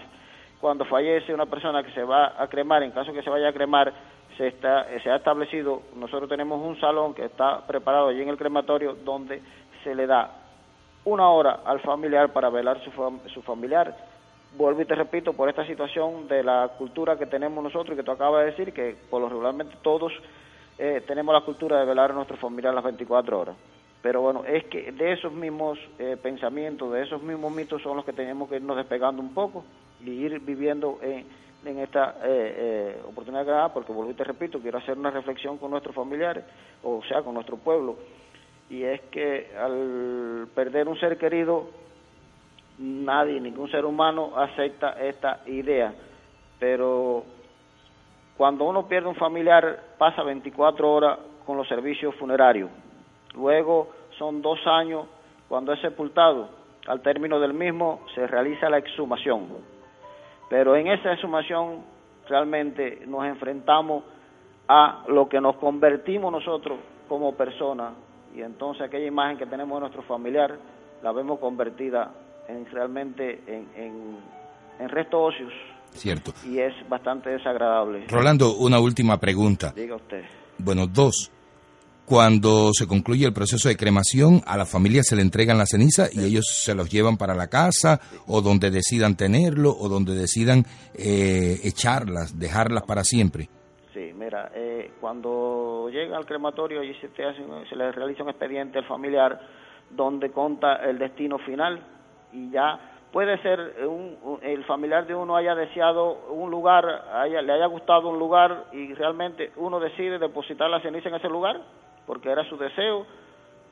cuando 0.62 0.84
fallece 0.84 1.34
una 1.34 1.46
persona 1.46 1.82
que 1.82 1.90
se 1.90 2.04
va 2.04 2.40
a 2.40 2.46
cremar, 2.46 2.84
en 2.84 2.92
caso 2.92 3.12
que 3.12 3.20
se 3.24 3.28
vaya 3.28 3.48
a 3.48 3.52
cremar, 3.52 3.92
se, 4.36 4.46
está, 4.46 4.86
se 5.02 5.10
ha 5.10 5.16
establecido, 5.16 5.82
nosotros 5.96 6.28
tenemos 6.28 6.64
un 6.64 6.78
salón 6.78 7.14
que 7.14 7.24
está 7.24 7.66
preparado 7.66 8.08
allí 8.08 8.22
en 8.22 8.28
el 8.28 8.36
crematorio 8.36 8.94
donde 9.04 9.42
se 9.82 9.92
le 9.92 10.06
da 10.06 10.30
una 11.04 11.28
hora 11.30 11.62
al 11.64 11.80
familiar 11.80 12.32
para 12.32 12.48
velar 12.48 12.80
su, 12.84 12.92
su 13.34 13.42
familiar. 13.42 13.92
Vuelvo 14.56 14.80
y 14.82 14.84
te 14.84 14.94
repito, 14.94 15.32
por 15.32 15.48
esta 15.48 15.66
situación 15.66 16.28
de 16.28 16.44
la 16.44 16.70
cultura 16.78 17.18
que 17.18 17.26
tenemos 17.26 17.64
nosotros 17.64 17.94
y 17.94 17.96
que 17.96 18.04
tú 18.04 18.12
acabas 18.12 18.44
de 18.44 18.50
decir, 18.52 18.72
que 18.72 18.94
por 19.10 19.20
lo 19.20 19.28
regularmente 19.28 19.74
todos 19.82 20.12
eh, 20.84 21.00
tenemos 21.06 21.32
la 21.32 21.42
cultura 21.42 21.78
de 21.78 21.86
velar 21.86 22.10
a 22.10 22.14
nuestro 22.14 22.36
familiar 22.36 22.74
las 22.74 22.82
24 22.82 23.38
horas. 23.38 23.56
Pero 24.02 24.20
bueno, 24.20 24.42
es 24.44 24.64
que 24.64 24.90
de 24.90 25.12
esos 25.12 25.32
mismos 25.32 25.78
eh, 25.96 26.16
pensamientos, 26.20 26.92
de 26.92 27.04
esos 27.04 27.22
mismos 27.22 27.54
mitos 27.54 27.80
son 27.82 27.96
los 27.96 28.04
que 28.04 28.12
tenemos 28.12 28.48
que 28.48 28.56
irnos 28.56 28.76
despegando 28.76 29.22
un 29.22 29.32
poco 29.32 29.64
y 30.04 30.10
ir 30.10 30.40
viviendo 30.40 30.98
en, 31.00 31.78
esta 31.78 32.16
eh, 32.24 32.54
eh, 32.56 33.02
oportunidad 33.08 33.44
que 33.44 33.50
da, 33.52 33.72
porque 33.72 33.92
volví 33.92 34.10
y 34.10 34.14
te 34.14 34.24
repito, 34.24 34.58
quiero 34.58 34.78
hacer 34.78 34.98
una 34.98 35.12
reflexión 35.12 35.56
con 35.56 35.70
nuestros 35.70 35.94
familiares, 35.94 36.42
o 36.82 37.00
sea, 37.04 37.22
con 37.22 37.34
nuestro 37.34 37.58
pueblo, 37.58 37.96
y 38.68 38.82
es 38.82 39.02
que 39.02 39.52
al 39.56 40.48
perder 40.52 40.88
un 40.88 40.98
ser 40.98 41.16
querido, 41.16 41.68
nadie, 42.78 43.40
ningún 43.40 43.70
ser 43.70 43.84
humano 43.84 44.32
acepta 44.36 45.00
esta 45.00 45.42
idea, 45.46 45.94
pero 46.58 47.24
cuando 48.36 48.64
uno 48.64 48.86
pierde 48.88 49.08
un 49.08 49.14
familiar, 49.14 49.94
pasa 49.98 50.22
24 50.22 50.90
horas 50.90 51.18
con 51.44 51.56
los 51.56 51.68
servicios 51.68 52.14
funerarios 52.16 52.70
Luego 53.34 53.88
son 54.18 54.42
dos 54.42 54.58
años 54.66 55.06
cuando 55.48 55.72
es 55.72 55.80
sepultado. 55.80 56.48
Al 56.86 57.00
término 57.00 57.38
del 57.40 57.54
mismo 57.54 58.00
se 58.14 58.26
realiza 58.26 58.68
la 58.68 58.78
exhumación. 58.78 59.48
Pero 60.48 60.76
en 60.76 60.88
esa 60.88 61.12
exhumación 61.12 61.84
realmente 62.28 63.02
nos 63.06 63.24
enfrentamos 63.24 64.04
a 64.68 65.04
lo 65.08 65.28
que 65.28 65.40
nos 65.40 65.56
convertimos 65.56 66.30
nosotros 66.30 66.78
como 67.08 67.34
personas 67.34 67.92
y 68.34 68.42
entonces 68.42 68.82
aquella 68.82 69.06
imagen 69.06 69.36
que 69.36 69.46
tenemos 69.46 69.76
de 69.76 69.80
nuestro 69.80 70.02
familiar 70.02 70.56
la 71.02 71.12
vemos 71.12 71.38
convertida 71.40 72.10
en 72.48 72.64
realmente 72.70 73.42
en, 73.46 73.68
en, 73.76 74.16
en 74.78 74.88
restos 74.88 75.34
óseos. 75.34 75.52
Cierto. 75.94 76.32
Y 76.46 76.58
es 76.58 76.72
bastante 76.88 77.30
desagradable. 77.30 78.06
Rolando, 78.08 78.56
una 78.56 78.80
última 78.80 79.18
pregunta. 79.18 79.72
Diga 79.74 79.96
usted. 79.96 80.22
Bueno, 80.58 80.86
dos. 80.86 81.30
Cuando 82.04 82.72
se 82.72 82.86
concluye 82.86 83.24
el 83.24 83.32
proceso 83.32 83.68
de 83.68 83.76
cremación, 83.76 84.42
a 84.44 84.56
la 84.56 84.66
familia 84.66 85.02
se 85.02 85.14
le 85.14 85.22
entregan 85.22 85.56
la 85.56 85.66
ceniza 85.66 86.08
y 86.12 86.24
ellos 86.24 86.44
se 86.50 86.74
los 86.74 86.90
llevan 86.90 87.16
para 87.16 87.34
la 87.34 87.46
casa 87.46 88.00
o 88.26 88.42
donde 88.42 88.70
decidan 88.70 89.16
tenerlo 89.16 89.70
o 89.70 89.88
donde 89.88 90.14
decidan 90.14 90.64
eh, 90.94 91.60
echarlas, 91.62 92.38
dejarlas 92.38 92.82
para 92.82 93.04
siempre. 93.04 93.48
Sí, 93.94 94.12
mira, 94.14 94.50
eh, 94.54 94.90
cuando 95.00 95.88
llega 95.90 96.16
al 96.16 96.26
crematorio 96.26 96.82
y 96.82 96.92
se, 96.94 97.08
se 97.08 97.76
le 97.76 97.92
realiza 97.92 98.24
un 98.24 98.30
expediente 98.30 98.78
al 98.78 98.86
familiar 98.86 99.40
donde 99.90 100.30
conta 100.32 100.76
el 100.84 100.98
destino 100.98 101.38
final 101.38 101.82
y 102.32 102.50
ya 102.50 102.91
puede 103.12 103.40
ser 103.42 103.86
un, 103.86 104.38
el 104.42 104.64
familiar 104.64 105.06
de 105.06 105.14
uno 105.14 105.36
haya 105.36 105.54
deseado 105.54 106.28
un 106.30 106.50
lugar, 106.50 106.84
le 107.28 107.52
haya 107.52 107.66
gustado 107.66 108.08
un 108.08 108.18
lugar 108.18 108.66
y 108.72 108.94
realmente 108.94 109.52
uno 109.56 109.78
decide 109.78 110.18
depositar 110.18 110.70
la 110.70 110.80
ceniza 110.80 111.08
en 111.08 111.16
ese 111.16 111.28
lugar 111.28 111.60
porque 112.06 112.30
era 112.30 112.48
su 112.48 112.56
deseo, 112.56 113.06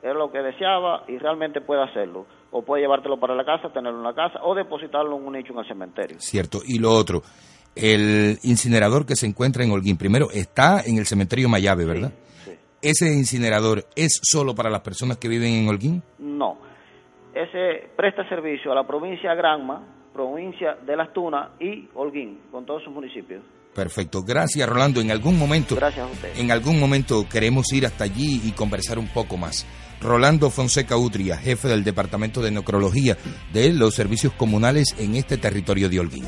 era 0.01 0.13
lo 0.13 0.31
que 0.31 0.39
deseaba 0.39 1.03
y 1.07 1.17
realmente 1.17 1.61
puede 1.61 1.83
hacerlo. 1.83 2.25
O 2.51 2.63
puede 2.63 2.83
llevártelo 2.83 3.19
para 3.19 3.35
la 3.35 3.45
casa, 3.45 3.69
tenerlo 3.69 3.99
en 3.99 4.03
la 4.03 4.13
casa 4.13 4.39
o 4.43 4.53
depositarlo 4.53 5.17
en 5.17 5.25
un 5.25 5.33
nicho 5.33 5.53
en 5.53 5.59
el 5.59 5.67
cementerio. 5.67 6.17
Cierto. 6.19 6.59
Y 6.65 6.79
lo 6.79 6.91
otro, 6.91 7.21
el 7.75 8.37
incinerador 8.43 9.05
que 9.05 9.15
se 9.15 9.25
encuentra 9.25 9.63
en 9.63 9.71
Holguín, 9.71 9.97
primero, 9.97 10.27
está 10.31 10.81
en 10.85 10.97
el 10.97 11.05
cementerio 11.05 11.47
Mayave, 11.47 11.85
¿verdad? 11.85 12.11
Sí, 12.43 12.51
¿Ese 12.81 13.13
incinerador 13.13 13.85
es 13.95 14.19
solo 14.21 14.53
para 14.53 14.69
las 14.69 14.81
personas 14.81 15.17
que 15.17 15.29
viven 15.29 15.53
en 15.53 15.69
Holguín? 15.69 16.03
No. 16.19 16.70
Ese 17.33 17.89
presta 17.95 18.27
servicio 18.27 18.71
a 18.71 18.75
la 18.75 18.85
provincia 18.85 19.29
de 19.31 19.35
Granma, 19.37 19.83
provincia 20.13 20.75
de 20.85 20.95
Las 20.95 21.13
Tunas 21.13 21.51
y 21.59 21.87
Holguín, 21.93 22.41
con 22.51 22.65
todos 22.65 22.83
sus 22.83 22.93
municipios. 22.93 23.41
Perfecto, 23.73 24.21
gracias 24.21 24.67
Rolando. 24.67 24.99
En 24.99 25.11
algún 25.11 25.39
momento, 25.39 25.75
gracias 25.75 26.05
a 26.05 26.11
usted. 26.11 26.37
En 26.37 26.51
algún 26.51 26.79
momento 26.79 27.25
queremos 27.29 27.71
ir 27.71 27.85
hasta 27.85 28.03
allí 28.03 28.41
y 28.43 28.51
conversar 28.51 28.99
un 28.99 29.07
poco 29.07 29.37
más. 29.37 29.65
Rolando 30.01 30.49
Fonseca 30.49 30.97
Utria, 30.97 31.37
jefe 31.37 31.67
del 31.67 31.83
Departamento 31.83 32.41
de 32.41 32.51
Necrología 32.51 33.15
de 33.53 33.71
los 33.71 33.93
Servicios 33.93 34.33
Comunales 34.33 34.95
en 34.99 35.15
este 35.15 35.37
territorio 35.37 35.89
de 35.89 35.99
Holguín. 35.99 36.25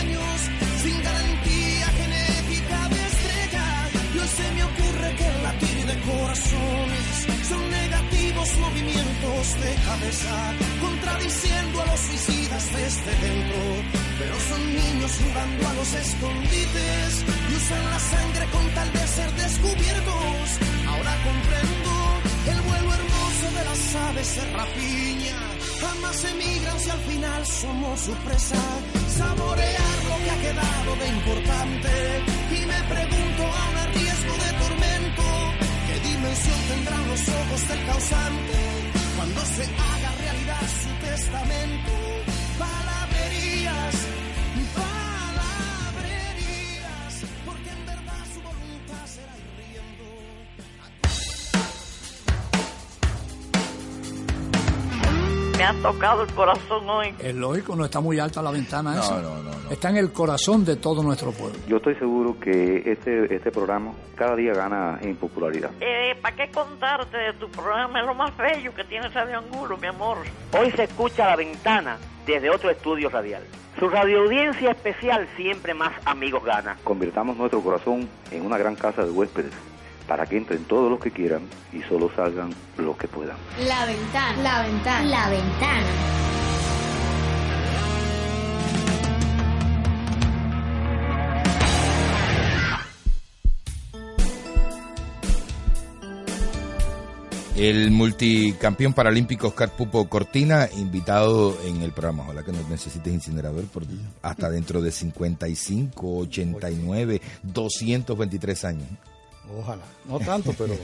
Años, 0.00 0.36
sin 0.82 1.02
garantía 1.02 1.86
genética 2.00 2.78
de 2.88 3.00
estrella. 3.12 3.66
Yo 4.16 4.24
se 4.38 4.46
me 4.54 4.62
ocurre 4.64 5.08
que 5.18 5.26
el 5.26 5.42
latir 5.42 5.86
de 5.86 5.96
corazones 6.00 7.14
son 7.48 7.70
negativos 7.70 8.48
movimientos 8.58 9.42
de 9.62 9.70
cabeza, 9.88 10.34
contradiciendo 10.80 11.82
a 11.82 11.86
los 11.86 12.00
suicidas 12.00 12.64
desde 12.72 13.12
dentro. 13.26 13.62
Pero 14.18 14.34
son 14.48 14.62
niños 14.74 15.12
jugando 15.22 15.68
a 15.68 15.74
los 15.74 15.90
escondites 15.94 17.10
y 17.50 17.54
usan 17.60 17.84
la 17.90 17.98
sangre 17.98 18.44
con 18.54 18.64
tal 18.74 18.92
de 18.92 19.06
ser 19.06 19.30
descubiertos. 19.44 20.44
Ahora 20.88 21.12
comprendo 21.28 21.92
el 22.52 22.60
vuelo 22.62 22.94
hermoso 22.94 23.46
de 23.56 23.64
las 23.68 23.94
aves 24.08 24.26
se 24.26 24.44
rapiña. 24.52 25.05
Jamás 25.80 26.24
emigran 26.24 26.80
si 26.80 26.90
al 26.90 27.00
final 27.00 27.46
somos 27.46 28.00
su 28.00 28.12
presa. 28.26 28.62
Saborear 29.18 29.98
lo 30.10 30.16
que 30.22 30.30
ha 30.30 30.38
quedado 30.46 30.96
de 31.00 31.08
importante. 31.08 31.90
Y 32.50 32.66
me 32.66 32.80
pregunto 32.94 33.42
aún 33.42 33.76
a 33.76 33.86
riesgo 33.86 34.34
de 34.44 34.50
tormento 34.62 35.26
dimensión 36.00 36.60
tendrán 36.68 37.08
los 37.08 37.28
ojos 37.28 37.68
del 37.68 37.86
causante 37.86 38.58
cuando 39.16 39.40
se 39.40 39.64
haga 39.64 40.10
realidad 40.20 40.66
su 40.82 41.06
testamento? 41.06 41.92
Palabrerías, 42.58 43.94
Me 55.56 55.64
ha 55.64 55.72
tocado 55.82 56.22
el 56.22 56.32
corazón 56.34 56.88
hoy. 56.88 57.14
Es 57.18 57.34
lógico, 57.34 57.74
no 57.76 57.84
está 57.84 58.00
muy 58.00 58.18
alta 58.18 58.42
la 58.42 58.50
ventana 58.50 58.94
No, 58.94 59.00
esa. 59.00 59.22
no, 59.22 59.36
no, 59.42 59.50
no. 59.52 59.70
Está 59.70 59.88
en 59.90 59.96
el 59.96 60.12
corazón 60.12 60.64
de 60.64 60.76
todo 60.76 61.02
nuestro 61.02 61.32
pueblo. 61.32 61.58
Yo 61.66 61.78
estoy 61.78 61.94
seguro 61.96 62.38
que 62.38 62.82
este, 62.84 63.34
este 63.34 63.50
programa 63.50 63.92
cada 64.14 64.36
día 64.36 64.52
gana 64.52 64.98
en 65.00 65.16
popularidad. 65.16 65.70
Eh, 65.80 66.14
¿Para 66.20 66.36
qué 66.36 66.50
contarte 66.52 67.16
de 67.16 67.32
tu 67.34 67.48
programa? 67.50 68.00
Es 68.00 68.06
lo 68.06 68.14
más 68.14 68.36
bello 68.36 68.74
que 68.74 68.84
tiene 68.84 69.08
Radio 69.08 69.38
Angulo, 69.38 69.76
mi 69.78 69.86
amor. 69.86 70.18
Hoy 70.58 70.70
se 70.72 70.84
escucha 70.84 71.26
La 71.26 71.36
Ventana 71.36 71.96
desde 72.26 72.50
otro 72.50 72.70
estudio 72.70 73.08
radial. 73.08 73.42
Su 73.78 73.88
radioaudiencia 73.88 74.70
especial 74.70 75.26
siempre 75.36 75.74
más 75.74 75.92
amigos 76.04 76.44
gana. 76.44 76.76
Convirtamos 76.84 77.36
nuestro 77.36 77.60
corazón 77.60 78.08
en 78.30 78.44
una 78.44 78.56
gran 78.58 78.74
casa 78.74 79.04
de 79.04 79.10
huéspedes 79.10 79.52
para 80.06 80.26
que 80.26 80.36
entren 80.36 80.64
todos 80.64 80.90
los 80.90 81.00
que 81.00 81.10
quieran 81.10 81.42
y 81.72 81.82
solo 81.82 82.10
salgan 82.14 82.50
los 82.78 82.96
que 82.96 83.08
puedan. 83.08 83.36
La 83.66 83.84
ventana. 83.86 84.42
La 84.42 84.62
ventana. 84.62 85.04
La 85.06 85.28
ventana. 85.30 86.16
El 97.56 97.90
multicampeón 97.90 98.92
paralímpico 98.92 99.48
Oscar 99.48 99.74
Pupo 99.74 100.06
Cortina, 100.10 100.68
invitado 100.76 101.56
en 101.64 101.80
el 101.80 101.92
programa. 101.92 102.24
Ojalá 102.24 102.42
que 102.42 102.52
no 102.52 102.58
necesites 102.68 103.10
incinerador 103.10 103.64
por 103.64 103.84
hasta 104.20 104.50
dentro 104.50 104.82
de 104.82 104.92
55, 104.92 106.18
89, 106.18 107.22
223 107.44 108.64
años. 108.66 108.88
Ojalá. 109.54 109.84
No 110.06 110.18
tanto, 110.18 110.52
pero... 110.56 110.74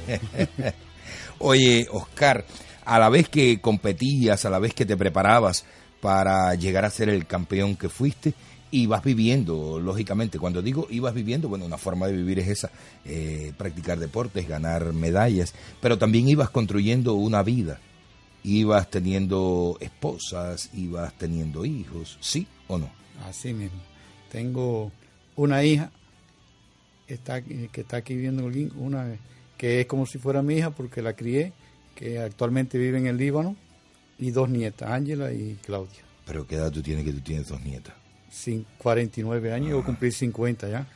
Oye, 1.38 1.88
Oscar, 1.90 2.44
a 2.85 2.98
la 2.98 3.09
vez 3.09 3.29
que 3.29 3.61
competías, 3.61 4.44
a 4.44 4.51
la 4.51 4.59
vez 4.59 4.75
que 4.75 4.87
te 4.87 4.96
preparabas 4.96 5.64
para 6.01 6.55
llegar 6.55 6.85
a 6.85 6.90
ser 6.90 7.09
el 7.09 7.27
campeón 7.27 7.77
que 7.77 7.88
fuiste, 7.88 8.35
ibas 8.72 9.05
viviendo, 9.05 9.79
lógicamente. 9.79 10.38
Cuando 10.38 10.62
digo 10.62 10.87
ibas 10.90 11.14
viviendo, 11.14 11.48
bueno, 11.48 11.64
una 11.64 11.79
forma 11.79 12.07
de 12.07 12.14
vivir 12.14 12.40
es 12.40 12.48
esa, 12.48 12.70
eh, 13.05 13.53
practicar 13.57 13.98
deportes, 13.98 14.48
ganar 14.48 14.92
medallas, 14.92 15.55
pero 15.81 15.98
también 15.98 16.29
ibas 16.29 16.51
construyendo 16.51 17.14
una 17.14 17.42
vida. 17.42 17.79
Ibas 18.44 18.90
teniendo 18.90 19.77
esposas, 19.79 20.70
ibas 20.75 21.12
teniendo 21.16 21.64
hijos, 21.64 22.18
¿sí 22.20 22.48
o 22.66 22.79
no? 22.79 22.90
Así 23.29 23.53
mismo. 23.53 23.79
Tengo 24.33 24.90
una 25.37 25.62
hija 25.62 25.92
que 27.12 27.16
está, 27.16 27.35
aquí- 27.35 27.68
que 27.70 27.83
está 27.83 27.98
aquí 27.98 28.14
viviendo 28.14 28.40
en 28.40 28.48
Holguín, 28.48 28.72
una 28.75 29.16
que 29.59 29.83
es 29.83 29.87
como 29.87 30.07
si 30.07 30.16
fuera 30.16 30.40
mi 30.40 30.55
hija 30.57 30.70
porque 30.70 31.03
la 31.03 31.12
crié, 31.12 31.53
que 31.94 32.18
actualmente 32.18 32.79
vive 32.79 32.96
en 32.96 33.07
el 33.07 33.18
Líbano, 33.18 33.55
y 34.18 34.31
dos 34.31 34.48
nietas, 34.48 34.90
Ángela 34.90 35.31
y 35.31 35.59
Claudia. 35.62 36.01
Pero 36.25 36.46
¿qué 36.46 36.55
edad 36.55 36.70
tú 36.72 36.81
tienes 36.81 37.05
que 37.05 37.12
tú 37.12 37.20
tienes 37.20 37.48
dos 37.48 37.61
nietas? 37.62 37.92
Sin 38.31 38.64
49 38.79 39.53
años, 39.53 39.68
yo 39.68 39.75
voy 39.77 39.83
a 39.83 39.87
cumplir 39.87 40.11
50 40.14 40.70
ya. 40.70 40.87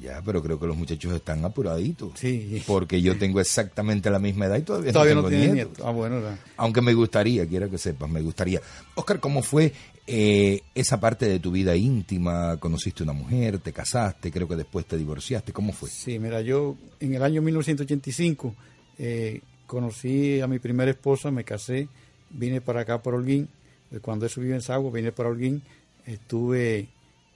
Ya, 0.00 0.20
pero 0.24 0.42
creo 0.42 0.58
que 0.58 0.66
los 0.66 0.76
muchachos 0.76 1.12
están 1.12 1.44
apuraditos. 1.44 2.12
Sí. 2.18 2.62
Porque 2.66 3.00
yo 3.02 3.16
tengo 3.18 3.40
exactamente 3.40 4.10
la 4.10 4.18
misma 4.18 4.46
edad 4.46 4.56
y 4.58 4.62
todavía, 4.62 4.92
Todavía 4.92 5.14
no 5.14 5.22
no 5.22 5.28
tengo 5.28 5.40
tiene 5.40 5.54
nietos. 5.54 5.70
nietos. 5.78 5.86
Ah, 5.86 5.90
bueno, 5.92 6.20
Aunque 6.56 6.80
me 6.80 6.94
gustaría, 6.94 7.46
quiero 7.46 7.70
que 7.70 7.78
sepas, 7.78 8.10
me 8.10 8.20
gustaría. 8.20 8.60
Oscar, 8.94 9.20
¿cómo 9.20 9.42
fue 9.42 9.72
eh, 10.06 10.60
esa 10.74 10.98
parte 10.98 11.26
de 11.28 11.38
tu 11.38 11.50
vida 11.52 11.76
íntima? 11.76 12.56
¿Conociste 12.58 13.02
una 13.02 13.12
mujer? 13.12 13.58
¿Te 13.58 13.72
casaste? 13.72 14.30
Creo 14.32 14.48
que 14.48 14.56
después 14.56 14.86
te 14.86 14.96
divorciaste. 14.96 15.52
¿Cómo 15.52 15.72
fue? 15.72 15.88
Sí, 15.88 16.18
mira, 16.18 16.40
yo 16.40 16.76
en 17.00 17.14
el 17.14 17.22
año 17.22 17.42
1985 17.42 18.54
eh, 18.98 19.40
conocí 19.66 20.40
a 20.40 20.46
mi 20.46 20.58
primera 20.58 20.90
esposa, 20.90 21.30
me 21.30 21.44
casé, 21.44 21.88
vine 22.30 22.60
para 22.60 22.80
acá, 22.80 23.02
para 23.02 23.16
Holguín. 23.16 23.48
Eh, 23.90 24.00
Cuando 24.00 24.26
eso 24.26 24.40
vive 24.40 24.54
en 24.54 24.62
Sagua, 24.62 24.90
vine 24.90 25.12
para 25.12 25.28
Holguín. 25.28 25.62
Estuve 26.06 26.88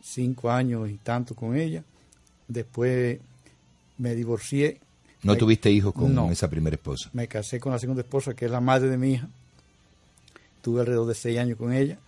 cinco 0.02 0.50
años 0.50 0.88
y 0.90 0.94
tanto 0.96 1.34
con 1.34 1.56
ella. 1.56 1.82
Después 2.48 3.18
me 3.98 4.14
divorcié. 4.14 4.80
¿No 5.22 5.32
Me- 5.32 5.38
tuviste 5.38 5.70
hijos 5.70 5.92
con 5.94 6.14
No. 6.14 6.30
esa 6.30 6.48
primera 6.48 6.76
esposa? 6.76 7.10
Me 7.12 7.26
casé 7.28 7.58
con 7.58 7.72
la 7.72 7.78
segunda 7.78 8.02
esposa, 8.02 8.34
que 8.34 8.44
es 8.44 8.50
la 8.50 8.60
madre 8.60 8.88
de 8.88 8.98
mi 8.98 9.12
hija. 9.14 9.28
Tuve 10.62 10.80
alrededor 10.80 11.06
de 11.06 11.14
seis 11.14 11.38
años 11.38 11.58
con 11.58 11.72
ella. 11.72 11.98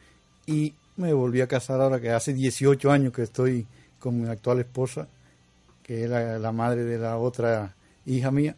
Y 0.46 0.74
me 0.96 1.12
volví 1.12 1.40
a 1.40 1.46
casar 1.46 1.80
ahora, 1.80 2.00
que 2.00 2.10
hace 2.10 2.32
18 2.34 2.90
años 2.90 3.12
que 3.12 3.22
estoy 3.22 3.66
con 3.98 4.20
mi 4.20 4.28
actual 4.28 4.60
esposa, 4.60 5.08
que 5.82 6.04
es 6.04 6.10
la, 6.10 6.38
la 6.38 6.52
madre 6.52 6.84
de 6.84 6.98
la 6.98 7.16
otra 7.18 7.74
hija 8.06 8.30
mía, 8.30 8.56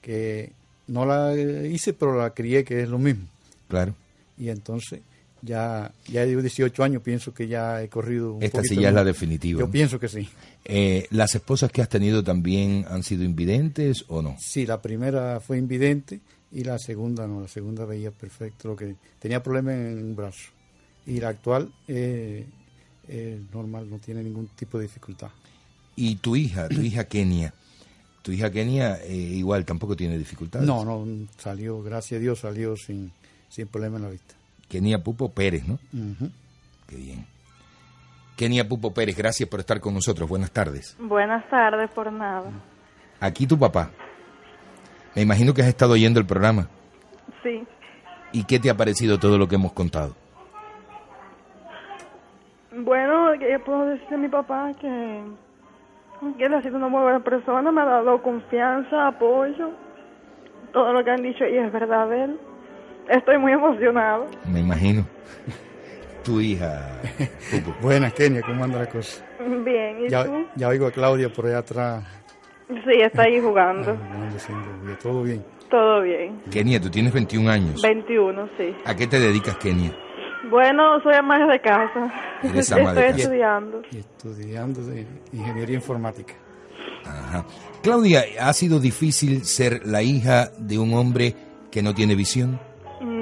que 0.00 0.52
no 0.86 1.04
la 1.06 1.34
hice, 1.34 1.92
pero 1.92 2.16
la 2.18 2.30
crié, 2.30 2.64
que 2.64 2.82
es 2.82 2.88
lo 2.88 2.98
mismo. 2.98 3.26
Claro. 3.68 3.94
Y 4.38 4.48
entonces 4.50 5.00
ya, 5.42 5.92
ya 6.08 6.24
llevo 6.24 6.42
18 6.42 6.82
años, 6.82 7.02
pienso 7.02 7.32
que 7.32 7.46
ya 7.46 7.82
he 7.82 7.88
corrido 7.88 8.34
un 8.34 8.42
Esta 8.42 8.62
sí 8.62 8.76
ya 8.76 8.88
es 8.88 8.94
la 8.94 9.04
definitiva. 9.04 9.60
Yo 9.60 9.70
pienso 9.70 9.98
que 9.98 10.08
sí. 10.08 10.28
Eh, 10.64 11.06
¿Las 11.10 11.34
esposas 11.34 11.70
que 11.70 11.82
has 11.82 11.88
tenido 11.88 12.22
también 12.22 12.84
han 12.88 13.02
sido 13.02 13.24
invidentes 13.24 14.04
o 14.08 14.22
no? 14.22 14.36
Sí, 14.38 14.66
la 14.66 14.82
primera 14.82 15.40
fue 15.40 15.58
invidente 15.58 16.20
y 16.52 16.64
la 16.64 16.78
segunda 16.78 17.26
no, 17.26 17.40
la 17.40 17.48
segunda 17.48 17.84
veía 17.84 18.10
perfecto 18.10 18.68
lo 18.68 18.76
que 18.76 18.96
tenía 19.18 19.42
problemas 19.42 19.74
en 19.74 20.04
un 20.04 20.16
brazo. 20.16 20.50
Y 21.06 21.20
la 21.20 21.28
actual 21.28 21.72
eh, 21.86 22.44
es 23.06 23.38
normal, 23.52 23.88
no 23.88 23.98
tiene 23.98 24.22
ningún 24.22 24.48
tipo 24.48 24.78
de 24.78 24.84
dificultad. 24.84 25.30
Y 25.96 26.16
tu 26.16 26.36
hija, 26.36 26.68
tu 26.68 26.80
hija 26.80 27.04
Kenia, 27.04 27.52
tu 28.22 28.32
hija 28.32 28.50
Kenia 28.50 29.00
eh, 29.02 29.14
igual 29.14 29.64
tampoco 29.64 29.96
tiene 29.96 30.18
dificultades. 30.18 30.66
No, 30.66 30.84
no, 30.84 31.06
salió, 31.38 31.82
gracias 31.82 32.18
a 32.18 32.20
Dios, 32.20 32.40
salió 32.40 32.76
sin, 32.76 33.10
sin 33.48 33.66
problema 33.68 33.96
en 33.96 34.02
la 34.02 34.10
vista. 34.10 34.37
Kenia 34.68 34.98
Pupo 34.98 35.30
Pérez, 35.30 35.66
¿no? 35.66 35.74
Ujú. 35.92 36.30
Qué 36.88 36.96
bien. 36.96 37.26
Kenia 38.36 38.68
Pupo 38.68 38.92
Pérez, 38.92 39.16
gracias 39.16 39.48
por 39.48 39.60
estar 39.60 39.80
con 39.80 39.94
nosotros. 39.94 40.28
Buenas 40.28 40.50
tardes. 40.50 40.96
Buenas 41.00 41.48
tardes, 41.48 41.90
por 41.90 42.12
nada. 42.12 42.50
Aquí 43.20 43.46
tu 43.46 43.58
papá. 43.58 43.90
Me 45.16 45.22
imagino 45.22 45.52
que 45.52 45.62
has 45.62 45.68
estado 45.68 45.94
oyendo 45.94 46.20
el 46.20 46.26
programa. 46.26 46.68
Sí. 47.42 47.66
¿Y 48.32 48.44
qué 48.44 48.58
te 48.60 48.70
ha 48.70 48.76
parecido 48.76 49.18
todo 49.18 49.38
lo 49.38 49.48
que 49.48 49.56
hemos 49.56 49.72
contado? 49.72 50.14
Bueno, 52.70 53.32
¿qué 53.38 53.58
puedo 53.58 53.86
decir 53.86 54.08
de 54.08 54.16
mi 54.18 54.28
papá? 54.28 54.72
Que, 54.80 55.22
que 56.36 56.44
él 56.44 56.54
ha 56.54 56.62
sido 56.62 56.76
una 56.76 56.88
muy 56.88 57.02
buena 57.02 57.20
persona, 57.20 57.72
me 57.72 57.80
ha 57.80 57.86
dado 57.86 58.22
confianza, 58.22 59.08
apoyo. 59.08 59.70
Todo 60.72 60.92
lo 60.92 61.02
que 61.02 61.10
han 61.10 61.22
dicho 61.22 61.44
y 61.46 61.56
es 61.56 61.72
verdad 61.72 62.08
de 62.08 62.24
él. 62.24 62.40
Estoy 63.08 63.38
muy 63.38 63.52
emocionado. 63.52 64.26
Me 64.46 64.60
imagino. 64.60 65.06
Tu 66.24 66.40
hija. 66.40 67.00
Buenas, 67.80 68.12
Kenia, 68.12 68.42
¿cómo 68.42 68.64
anda 68.64 68.78
la 68.80 68.86
cosa? 68.86 69.24
Bien, 69.64 70.04
¿y 70.04 70.08
Ya, 70.10 70.24
tú? 70.24 70.46
ya 70.56 70.68
oigo 70.68 70.86
a 70.86 70.90
Claudia 70.90 71.32
por 71.32 71.46
allá 71.46 71.58
atrás. 71.58 72.04
Sí, 72.68 73.00
está 73.00 73.22
ahí 73.22 73.40
jugando. 73.40 73.96
bien, 73.96 74.98
todo 75.02 75.22
bien. 75.22 75.44
Todo 75.70 76.02
bien. 76.02 76.40
Kenia, 76.50 76.80
tú 76.80 76.90
tienes 76.90 77.12
21 77.12 77.50
años. 77.50 77.80
21, 77.82 78.48
sí. 78.58 78.74
¿A 78.84 78.94
qué 78.94 79.06
te 79.06 79.18
dedicas, 79.18 79.56
Kenia? 79.56 79.94
Bueno, 80.50 81.00
soy 81.02 81.14
ama 81.14 81.38
de 81.46 81.60
casa. 81.60 82.12
Eres 82.42 82.70
ama 82.72 82.92
de 82.92 83.00
Estoy 83.00 83.04
casa. 83.12 83.16
estudiando. 83.22 83.82
Y 83.90 83.98
estudiando 83.98 84.82
de 84.84 85.06
ingeniería 85.32 85.76
informática. 85.76 86.34
Ajá. 87.06 87.44
Claudia, 87.82 88.22
¿ha 88.40 88.52
sido 88.52 88.80
difícil 88.80 89.44
ser 89.44 89.86
la 89.86 90.02
hija 90.02 90.50
de 90.58 90.78
un 90.78 90.92
hombre 90.94 91.34
que 91.70 91.82
no 91.82 91.94
tiene 91.94 92.14
visión? 92.14 92.60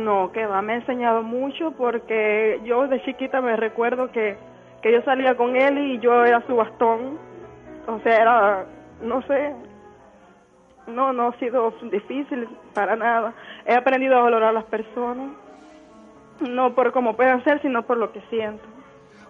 No, 0.06 0.30
que 0.30 0.46
va, 0.46 0.62
me 0.62 0.74
ha 0.74 0.76
enseñado 0.76 1.24
mucho 1.24 1.72
porque 1.72 2.60
yo 2.64 2.86
de 2.86 3.02
chiquita 3.02 3.40
me 3.40 3.56
recuerdo 3.56 4.12
que, 4.12 4.36
que 4.80 4.92
yo 4.92 5.02
salía 5.02 5.36
con 5.36 5.56
él 5.56 5.78
y 5.78 5.98
yo 5.98 6.24
era 6.24 6.46
su 6.46 6.54
bastón. 6.54 7.18
O 7.88 7.98
sea, 8.04 8.16
era, 8.16 8.66
no 9.02 9.20
sé, 9.22 9.52
no, 10.86 11.12
no 11.12 11.26
ha 11.26 11.38
sido 11.40 11.74
difícil 11.90 12.48
para 12.72 12.94
nada. 12.94 13.34
He 13.66 13.74
aprendido 13.74 14.16
a 14.16 14.22
valorar 14.22 14.50
a 14.50 14.52
las 14.52 14.64
personas, 14.66 15.32
no 16.48 16.72
por 16.76 16.92
cómo 16.92 17.16
puedan 17.16 17.42
ser, 17.42 17.60
sino 17.60 17.84
por 17.84 17.96
lo 17.96 18.12
que 18.12 18.20
siento. 18.30 18.62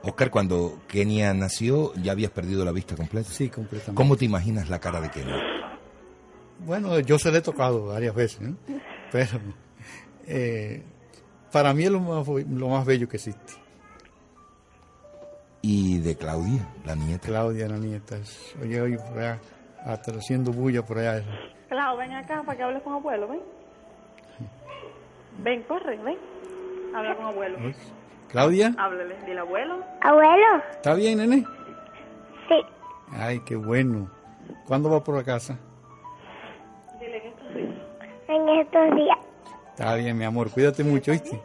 Oscar, 0.03 0.31
cuando 0.31 0.75
Kenia 0.89 1.33
nació, 1.33 1.95
¿ya 1.95 2.13
habías 2.13 2.33
perdido 2.33 2.67
la 2.67 2.73
vista 2.73 2.97
completa? 2.97 3.31
Sí, 3.31 3.49
completamente. 3.49 3.95
¿Cómo 3.95 4.17
te 4.17 4.27
imaginas 4.27 4.69
la 4.69 4.79
cara 4.79 5.01
de 5.01 5.09
Kenia? 5.09 5.37
Bueno, 6.59 7.01
yo 7.01 7.19
se 7.19 7.33
le 7.33 7.39
he 7.39 7.43
tocado 7.43 7.87
varias 7.87 8.15
veces, 8.15 8.43
¿no? 8.43 8.57
pero 9.11 9.41
eh, 10.27 10.83
para 11.53 11.73
mí 11.75 11.85
es 11.85 11.91
lo 11.91 12.01
más, 12.01 12.27
lo 12.27 12.69
más 12.69 12.85
bello 12.85 13.09
que 13.09 13.17
existe. 13.17 13.55
¿Y 15.63 15.99
de 15.99 16.17
Claudia, 16.17 16.69
la 16.85 16.95
nieta? 16.95 17.27
Claudia, 17.27 17.69
la 17.69 17.79
nieta. 17.79 18.17
Oye, 18.63 18.81
oye, 18.81 18.99
por 18.99 19.19
allá, 19.19 19.41
hasta 19.85 20.13
haciendo 20.13 20.53
bulla 20.53 20.85
por 20.85 20.99
allá. 20.99 21.25
Claro, 21.69 21.97
ven 21.97 22.13
acá 22.13 22.43
para 22.45 22.57
que 22.57 22.63
hables 22.63 22.83
con 22.83 22.93
abuelo, 22.95 23.29
ven. 23.29 23.41
Ven, 25.43 25.63
corre, 25.65 25.97
ven. 25.99 26.17
Habla 26.95 27.17
con 27.17 27.27
abuelo. 27.27 27.59
Claudia, 28.29 28.75
Háblale, 28.79 29.17
dile 29.27 29.41
abuelo. 29.41 29.81
Abuelo, 30.03 30.63
¿está 30.73 30.95
bien, 30.95 31.19
nene? 31.19 31.45
sí, 32.49 32.55
Ay, 33.13 33.41
qué 33.47 33.57
bueno. 33.57 34.11
¿Cuándo 34.67 34.91
va 34.91 35.03
por 35.03 35.17
la 35.17 35.25
casa? 35.25 35.59
Dile 37.01 37.23
que 37.23 37.29
estos 37.29 37.55
días. 37.55 37.75
en 38.29 38.49
estos 38.49 38.95
días. 38.97 39.19
Está 39.79 39.95
bien, 39.97 40.17
mi 40.17 40.25
amor. 40.25 40.51
Cuídate 40.51 40.83
mucho, 40.83 41.13
¿viste? 41.13 41.39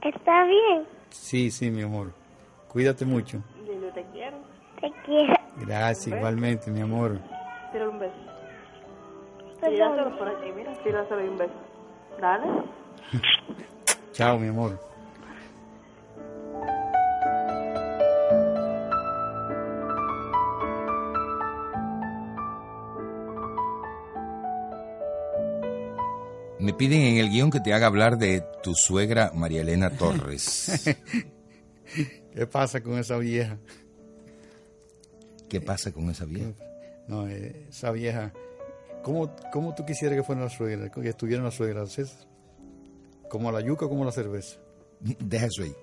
¿Está 0.00 0.44
bien? 0.44 0.86
Sí, 1.10 1.50
sí, 1.50 1.72
mi 1.72 1.82
amor. 1.82 2.12
Cuídate 2.68 3.04
mucho. 3.04 3.42
Dile 3.66 3.90
te 3.90 4.04
quiero. 4.12 4.36
Te 4.80 4.92
quiero. 5.04 5.34
Gracias, 5.56 6.06
igualmente, 6.06 6.70
mi 6.70 6.82
amor. 6.82 7.18
Tírale 7.72 7.90
un 7.90 7.98
beso. 7.98 8.14
Pues 9.58 9.72
Tíraselo 9.72 10.16
por 10.16 10.28
aquí, 10.28 10.52
mira. 10.54 10.72
Tíraselo 10.84 11.24
y 11.24 11.28
un 11.28 11.36
beso. 11.36 11.52
Dale. 12.20 12.46
Chao, 14.12 14.38
mi 14.38 14.46
amor. 14.46 14.78
Piden 26.76 27.02
en 27.02 27.16
el 27.18 27.30
guion 27.30 27.50
que 27.50 27.60
te 27.60 27.72
haga 27.72 27.86
hablar 27.86 28.18
de 28.18 28.42
tu 28.62 28.74
suegra 28.74 29.32
María 29.34 29.60
Elena 29.60 29.90
Torres. 29.90 30.84
¿Qué 32.34 32.46
pasa 32.46 32.82
con 32.82 32.98
esa 32.98 33.16
vieja? 33.18 33.58
¿Qué 35.48 35.60
pasa 35.60 35.92
con 35.92 36.10
esa 36.10 36.24
vieja? 36.24 36.52
No, 37.06 37.28
eh, 37.28 37.66
esa 37.68 37.90
vieja. 37.92 38.32
¿Cómo, 39.02 39.34
¿Cómo 39.52 39.74
tú 39.74 39.84
quisieras 39.84 40.16
que 40.16 40.24
fuera 40.24 40.42
la 40.42 40.50
suegra? 40.50 40.90
Que 40.90 41.08
estuviera 41.08 41.42
la 41.42 41.50
suegra, 41.50 41.86
César? 41.86 42.26
¿Como 43.28 43.52
la 43.52 43.60
yuca 43.60 43.86
o 43.86 43.88
como 43.88 44.04
la 44.04 44.12
cerveza? 44.12 44.56
Deja 45.00 45.46
eso 45.46 45.62
ahí. 45.62 45.74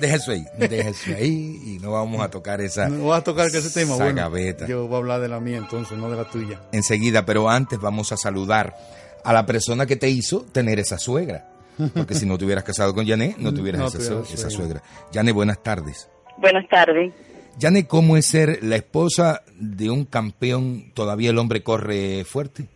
Deja 0.00 0.16
eso 0.16 0.32
ahí. 0.32 0.44
Deja 0.58 0.90
eso 0.90 1.14
ahí 1.14 1.60
y 1.64 1.78
no 1.78 1.92
vamos 1.92 2.20
a 2.20 2.28
tocar 2.28 2.60
esa. 2.60 2.88
No 2.88 3.06
vas 3.06 3.20
a 3.20 3.24
tocar 3.24 3.46
ese 3.46 3.70
tema, 3.70 3.96
bueno. 3.96 4.30
Yo 4.66 4.86
voy 4.86 4.94
a 4.94 4.98
hablar 4.98 5.20
de 5.20 5.28
la 5.28 5.40
mía 5.40 5.56
entonces, 5.56 5.96
no 5.96 6.10
de 6.10 6.16
la 6.16 6.24
tuya. 6.24 6.60
Enseguida, 6.72 7.24
pero 7.24 7.48
antes 7.48 7.78
vamos 7.80 8.12
a 8.12 8.18
saludar 8.18 8.76
a 9.24 9.32
la 9.32 9.46
persona 9.46 9.86
que 9.86 9.96
te 9.96 10.08
hizo 10.08 10.44
tener 10.52 10.78
esa 10.78 10.98
suegra. 10.98 11.46
Porque 11.94 12.14
si 12.14 12.26
no 12.26 12.36
te 12.36 12.44
hubieras 12.44 12.64
casado 12.64 12.94
con 12.94 13.06
Yané, 13.06 13.36
no 13.38 13.54
tuvieras 13.54 13.80
No 13.80 13.86
esa, 13.86 13.98
esa 14.20 14.50
suegra. 14.50 14.50
suegra. 14.50 14.82
Yané, 15.12 15.32
buenas 15.32 15.62
tardes. 15.62 16.10
Buenas 16.36 16.68
tardes. 16.68 17.12
Yané, 17.58 17.86
¿cómo 17.86 18.16
es 18.18 18.26
ser 18.26 18.58
la 18.62 18.76
esposa 18.76 19.42
de 19.58 19.88
un 19.90 20.04
campeón? 20.04 20.92
¿Todavía 20.94 21.30
el 21.30 21.38
hombre 21.38 21.62
corre 21.62 22.24
fuerte? 22.24 22.66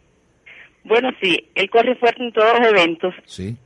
Bueno, 0.84 1.10
sí, 1.22 1.50
él 1.54 1.68
corre 1.70 1.96
fuerte 1.96 2.22
en 2.22 2.32
todos 2.32 2.58
los 2.58 2.68
eventos. 2.68 3.14
Sí. 3.26 3.56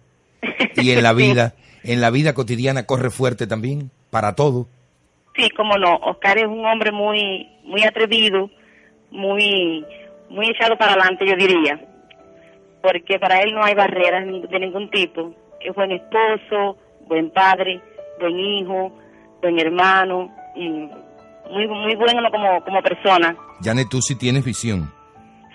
Y 0.76 0.90
en 0.92 1.02
la 1.02 1.12
vida, 1.12 1.54
en 1.82 2.00
la 2.00 2.10
vida 2.10 2.32
cotidiana 2.34 2.86
corre 2.86 3.10
fuerte 3.10 3.46
también, 3.46 3.90
para 4.10 4.34
todo. 4.34 4.68
Sí, 5.36 5.48
cómo 5.56 5.76
no. 5.78 5.96
Oscar 5.96 6.38
es 6.38 6.46
un 6.46 6.64
hombre 6.66 6.90
muy, 6.92 7.48
muy 7.64 7.82
atrevido, 7.84 8.50
muy, 9.10 9.84
muy 10.30 10.50
echado 10.50 10.76
para 10.76 10.92
adelante, 10.92 11.24
yo 11.28 11.36
diría. 11.36 11.80
Porque 12.82 13.18
para 13.18 13.40
él 13.42 13.54
no 13.54 13.62
hay 13.62 13.74
barreras 13.74 14.24
de 14.26 14.60
ningún 14.60 14.90
tipo. 14.90 15.34
Es 15.60 15.74
buen 15.74 15.90
esposo, 15.92 16.78
buen 17.06 17.30
padre, 17.30 17.80
buen 18.20 18.38
hijo, 18.38 18.92
buen 19.42 19.58
hermano 19.58 20.32
y 20.54 20.68
muy, 20.68 21.66
muy 21.66 21.94
bueno 21.96 22.30
como, 22.30 22.62
como 22.64 22.82
persona. 22.82 23.36
Yané, 23.60 23.84
tú 23.90 24.00
sí 24.00 24.16
tienes 24.16 24.44
visión. 24.44 24.92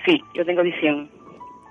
Sí, 0.06 0.20
yo 0.34 0.46
tengo 0.46 0.64
visión. 0.64 1.10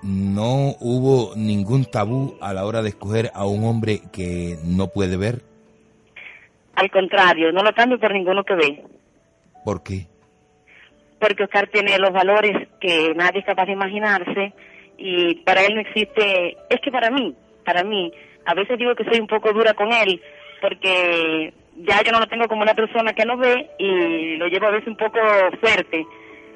No 0.01 0.75
hubo 0.79 1.35
ningún 1.35 1.85
tabú 1.85 2.35
a 2.41 2.53
la 2.53 2.65
hora 2.65 2.81
de 2.81 2.89
escoger 2.89 3.31
a 3.33 3.45
un 3.45 3.63
hombre 3.63 4.01
que 4.11 4.57
no 4.65 4.87
puede 4.87 5.17
ver. 5.17 5.41
Al 6.75 6.89
contrario, 6.89 7.51
no 7.51 7.61
lo 7.61 7.71
cambio 7.73 7.99
por 7.99 8.11
ninguno 8.11 8.43
que 8.43 8.55
ve. 8.55 8.83
¿Por 9.63 9.83
qué? 9.83 10.07
porque 11.23 11.43
Oscar 11.43 11.69
tiene 11.71 11.97
los 11.99 12.11
valores 12.11 12.67
que 12.81 13.13
nadie 13.15 13.39
es 13.39 13.45
capaz 13.45 13.65
de 13.65 13.71
imaginarse 13.71 14.53
y 14.97 15.35
para 15.35 15.63
él 15.63 15.75
no 15.75 15.81
existe, 15.81 16.57
es 16.69 16.79
que 16.81 16.91
para 16.91 17.09
mí, 17.09 17.35
para 17.65 17.83
mí, 17.83 18.11
a 18.45 18.53
veces 18.53 18.77
digo 18.77 18.95
que 18.95 19.05
soy 19.05 19.19
un 19.19 19.27
poco 19.27 19.53
dura 19.53 19.73
con 19.73 19.91
él 19.91 20.21
porque 20.63 21.53
ya 21.75 22.01
yo 22.03 22.11
no 22.13 22.21
lo 22.21 22.27
tengo 22.27 22.47
como 22.47 22.61
una 22.61 22.73
persona 22.73 23.11
que 23.13 23.25
no 23.25 23.35
ve 23.35 23.69
y 23.77 24.37
lo 24.37 24.47
llevo 24.47 24.67
a 24.67 24.71
veces 24.71 24.87
un 24.87 24.95
poco 24.95 25.19
fuerte, 25.59 26.05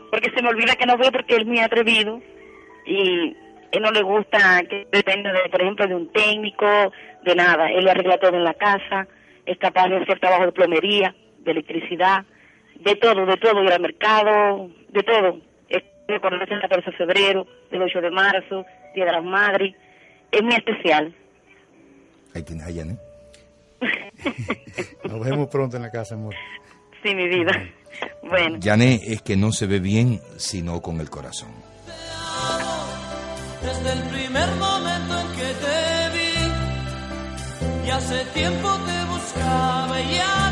porque 0.10 0.32
se 0.32 0.42
me 0.42 0.48
olvida 0.48 0.76
que 0.76 0.86
no 0.86 0.98
ve 0.98 1.12
porque 1.12 1.36
él 1.36 1.42
es 1.42 1.48
muy 1.48 1.60
atrevido 1.60 2.22
y 2.86 3.36
él 3.72 3.82
no 3.82 3.92
le 3.92 4.02
gusta 4.02 4.64
que 4.70 4.88
dependa 4.92 5.34
de, 5.34 5.50
por 5.50 5.62
ejemplo, 5.62 5.88
de 5.88 5.96
un 5.96 6.12
técnico, 6.14 6.94
de 7.24 7.36
nada, 7.36 7.70
él 7.70 7.84
lo 7.84 7.92
arregla 7.92 8.18
todo 8.18 8.38
en 8.38 8.46
la 8.46 8.54
casa, 8.54 9.08
es 9.46 9.58
capaz 9.58 9.90
de 9.90 9.98
hacer 9.98 10.20
trabajo 10.20 10.46
de 10.46 10.52
plomería, 10.54 11.14
de 11.40 11.52
electricidad, 11.52 12.24
de 12.76 12.96
todo, 12.96 13.26
de 13.26 13.38
todo, 13.38 13.64
ir 13.64 13.74
al 13.74 13.82
mercado, 13.82 14.70
de 14.88 15.04
todo. 15.04 15.42
Es 16.08 16.22
por 16.22 16.34
el 16.34 16.40
14 16.62 16.92
de 16.92 16.98
febrero, 16.98 17.46
del 17.70 17.82
8 17.82 18.02
de 18.02 18.12
marzo, 18.12 18.66
Día 18.96 19.06
de 19.06 19.12
las 19.12 19.24
Madres. 19.24 19.76
Es 20.32 20.42
muy 20.42 20.56
especial. 20.56 21.14
Ahí 22.34 22.44
tienes 22.44 22.66
a 22.66 22.72
Yané. 22.72 22.98
Nos 25.04 25.20
vemos 25.26 25.48
pronto 25.50 25.78
en 25.78 25.84
la 25.84 25.92
casa, 25.92 26.16
amor. 26.16 26.34
Sí, 27.04 27.14
mi 27.14 27.28
vida. 27.28 27.52
Bueno, 28.24 28.58
Yané 28.60 29.00
es 29.06 29.22
que 29.22 29.36
no 29.38 29.52
se 29.52 29.68
ve 29.68 29.80
bien 29.80 30.20
sino 30.38 30.82
con 30.82 31.00
el 31.00 31.10
corazón. 31.10 31.50
Desde 33.62 33.94
el 33.94 34.04
primer 34.10 34.50
momento 34.56 35.20
en 35.20 35.28
que 35.36 35.54
te 35.64 36.10
vi, 36.14 37.88
y 37.88 37.90
hace 37.90 38.26
tiempo 38.34 38.70
te 38.86 39.06
buscaba 39.06 40.02
y 40.02 40.16
ya 40.16 40.47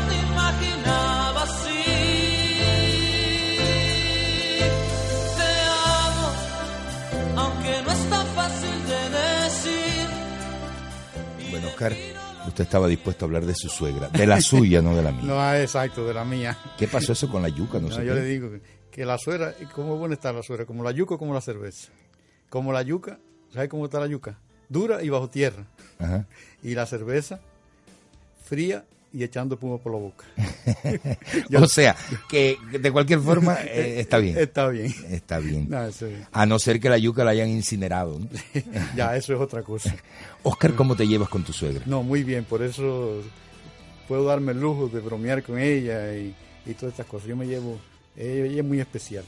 Oscar, 11.76 11.92
usted 12.48 12.64
estaba 12.64 12.88
dispuesto 12.88 13.24
a 13.24 13.26
hablar 13.26 13.44
de 13.44 13.54
su 13.54 13.68
suegra, 13.68 14.08
de 14.08 14.26
la 14.26 14.40
suya, 14.40 14.80
no 14.80 14.96
de 14.96 15.02
la 15.02 15.12
mía. 15.12 15.22
No, 15.26 15.54
exacto, 15.54 16.06
de 16.06 16.14
la 16.14 16.24
mía. 16.24 16.56
¿Qué 16.78 16.88
pasó 16.88 17.12
eso 17.12 17.28
con 17.28 17.42
la 17.42 17.50
yuca? 17.50 17.78
No, 17.78 17.88
No, 17.90 17.94
sé 17.94 18.06
yo 18.06 18.14
qué. 18.14 18.20
le 18.20 18.24
digo 18.26 18.50
que, 18.90 19.04
la 19.04 19.18
suegra, 19.18 19.54
¿cómo 19.74 19.96
buena 19.98 20.14
está 20.14 20.32
la 20.32 20.42
suegra? 20.42 20.64
¿Como 20.64 20.82
la 20.82 20.90
yuca 20.92 21.16
o 21.16 21.18
como 21.18 21.34
la 21.34 21.42
cerveza? 21.42 21.88
Como 22.48 22.72
la 22.72 22.80
yuca, 22.80 23.18
¿sabes 23.52 23.68
cómo 23.68 23.84
está 23.84 24.00
la 24.00 24.06
yuca? 24.06 24.38
Dura 24.70 25.02
y 25.02 25.10
bajo 25.10 25.28
tierra. 25.28 25.66
Ajá. 25.98 26.26
Y 26.62 26.74
la 26.74 26.86
cerveza, 26.86 27.40
fría 28.42 28.86
y 29.16 29.24
echando 29.24 29.54
espuma 29.54 29.78
por 29.78 29.92
la 29.92 29.98
boca. 29.98 30.24
o 31.58 31.66
sea, 31.66 31.96
que 32.28 32.56
de 32.78 32.92
cualquier 32.92 33.20
forma 33.20 33.54
eh, 33.64 34.00
está 34.00 34.18
bien. 34.18 34.36
Está 34.38 34.68
bien. 34.68 34.94
Está 35.10 35.38
bien. 35.38 35.66
No, 35.70 35.84
eso- 35.86 36.06
A 36.32 36.44
no 36.44 36.58
ser 36.58 36.78
que 36.80 36.90
la 36.90 36.98
yuca 36.98 37.24
la 37.24 37.30
hayan 37.30 37.48
incinerado. 37.48 38.18
¿no? 38.18 38.28
ya, 38.96 39.16
eso 39.16 39.32
es 39.34 39.40
otra 39.40 39.62
cosa. 39.62 39.96
Oscar, 40.42 40.74
¿cómo 40.74 40.94
te 40.96 41.06
llevas 41.06 41.28
con 41.30 41.42
tu 41.44 41.52
suegra? 41.52 41.82
No, 41.86 42.02
muy 42.02 42.24
bien, 42.24 42.44
por 42.44 42.62
eso 42.62 43.22
puedo 44.06 44.24
darme 44.24 44.52
el 44.52 44.60
lujo 44.60 44.88
de 44.88 45.00
bromear 45.00 45.42
con 45.42 45.58
ella 45.58 46.14
y, 46.14 46.34
y 46.66 46.74
todas 46.74 46.92
estas 46.92 47.06
cosas. 47.06 47.28
Yo 47.28 47.36
me 47.36 47.46
llevo, 47.46 47.78
ella 48.16 48.60
es 48.60 48.64
muy 48.64 48.80
especial. 48.80 49.24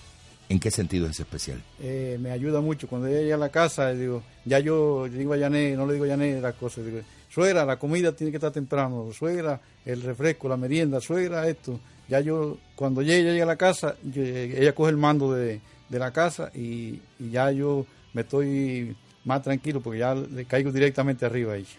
¿En 0.49 0.59
qué 0.59 0.71
sentido 0.71 1.07
es 1.07 1.21
especial? 1.21 1.63
Eh, 1.79 2.17
me 2.21 2.31
ayuda 2.31 2.61
mucho. 2.61 2.89
Cuando 2.89 3.07
ella 3.07 3.21
llega 3.21 3.35
a 3.35 3.39
la 3.39 3.51
casa, 3.51 3.93
digo, 3.93 4.23
ya 4.47 4.59
yo 4.61 5.07
digo 5.09 5.35
a 5.35 5.37
Yané, 5.37 5.77
no 5.77 5.87
le 5.87 5.93
digo 5.93 6.07
a 6.07 6.09
Yané 6.09 6.41
las 6.41 6.55
cosas, 6.55 6.87
digo, 6.87 7.01
suegra, 7.29 7.67
la 7.67 7.79
comida 7.79 8.13
tiene 8.13 8.31
que 8.31 8.39
estar 8.39 8.51
temprano, 8.51 9.11
suegra, 9.13 9.61
el 9.85 10.01
refresco, 10.03 10.49
la 10.49 10.57
merienda, 10.57 11.01
suegra, 11.01 11.47
esto. 11.47 11.79
Ya 12.09 12.21
yo, 12.21 12.57
cuando 12.75 13.03
ella 13.03 13.19
llega 13.19 13.45
a 13.45 13.47
la 13.47 13.57
casa, 13.57 13.97
ella 14.15 14.75
coge 14.75 14.91
el 14.91 14.97
mando 14.97 15.35
de, 15.35 15.61
la 15.91 16.13
casa 16.13 16.51
y, 16.55 17.01
ya 17.19 17.51
yo 17.51 17.85
me 18.15 18.23
estoy 18.23 18.97
más 19.25 19.43
tranquilo 19.43 19.83
porque 19.83 19.99
ya 19.99 20.15
le 20.15 20.47
caigo 20.47 20.73
directamente 20.73 21.27
arriba 21.27 21.53
a 21.53 21.57
ella. 21.57 21.77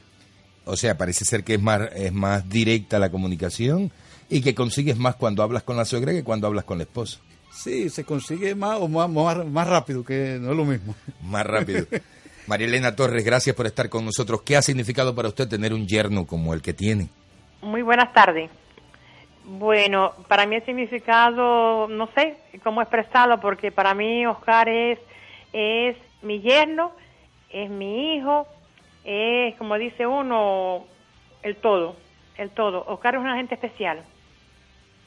O 0.66 0.78
sea, 0.78 0.96
parece 0.96 1.26
ser 1.26 1.44
que 1.44 1.56
es 1.56 1.62
más, 1.62 1.90
es 1.96 2.14
más 2.14 2.48
directa 2.48 3.00
la 3.00 3.10
comunicación 3.10 3.92
y 4.30 4.42
que 4.42 4.54
consigues 4.54 4.98
más 4.98 5.16
cuando 5.16 5.42
hablas 5.42 5.64
con 5.64 5.76
la 5.76 5.86
suegra 5.86 6.12
que 6.12 6.24
cuando 6.24 6.46
hablas 6.46 6.66
con 6.66 6.78
la 6.78 6.84
esposa. 6.84 7.20
Sí, 7.52 7.90
se 7.90 8.06
consigue 8.06 8.56
más 8.56 8.80
o 8.80 8.88
más, 8.88 9.10
más, 9.10 9.68
rápido, 9.68 10.04
que 10.04 10.38
no 10.40 10.52
es 10.52 10.58
lo 10.58 10.66
mismo. 10.66 10.96
Más 11.24 11.46
rápido. 11.46 11.86
María 12.48 12.68
Elena 12.68 12.96
Torres, 12.96 13.24
gracias 13.24 13.56
por 13.56 13.66
estar 13.66 13.90
con 13.90 14.06
nosotros. 14.06 14.42
¿Qué 14.42 14.56
ha 14.56 14.62
significado 14.62 15.14
para 15.14 15.28
usted 15.28 15.48
tener 15.48 15.74
un 15.74 15.86
yerno 15.86 16.26
como 16.26 16.54
el 16.54 16.62
que 16.62 16.74
tiene? 16.74 17.10
Muy 17.62 17.82
buenas 17.82 18.14
tardes. 18.14 18.50
Bueno, 19.46 20.14
para 20.28 20.46
mí 20.46 20.56
el 20.56 20.66
significado, 20.66 21.88
no 21.88 22.08
sé 22.16 22.38
cómo 22.64 22.82
expresarlo, 22.82 23.40
porque 23.40 23.72
para 23.72 23.94
mí 23.94 24.26
Oscar 24.26 24.70
es, 24.70 25.00
es 25.54 25.98
mi 26.22 26.40
yerno, 26.42 26.92
es 27.50 27.70
mi 27.70 28.16
hijo, 28.16 28.48
es, 29.04 29.56
como 29.56 29.76
dice 29.78 30.06
uno, 30.06 30.86
el 31.42 31.56
todo, 31.56 31.96
el 32.38 32.52
todo. 32.52 32.86
Oscar 32.88 33.16
es 33.16 33.22
una 33.22 33.36
gente 33.36 33.56
especial. 33.56 34.04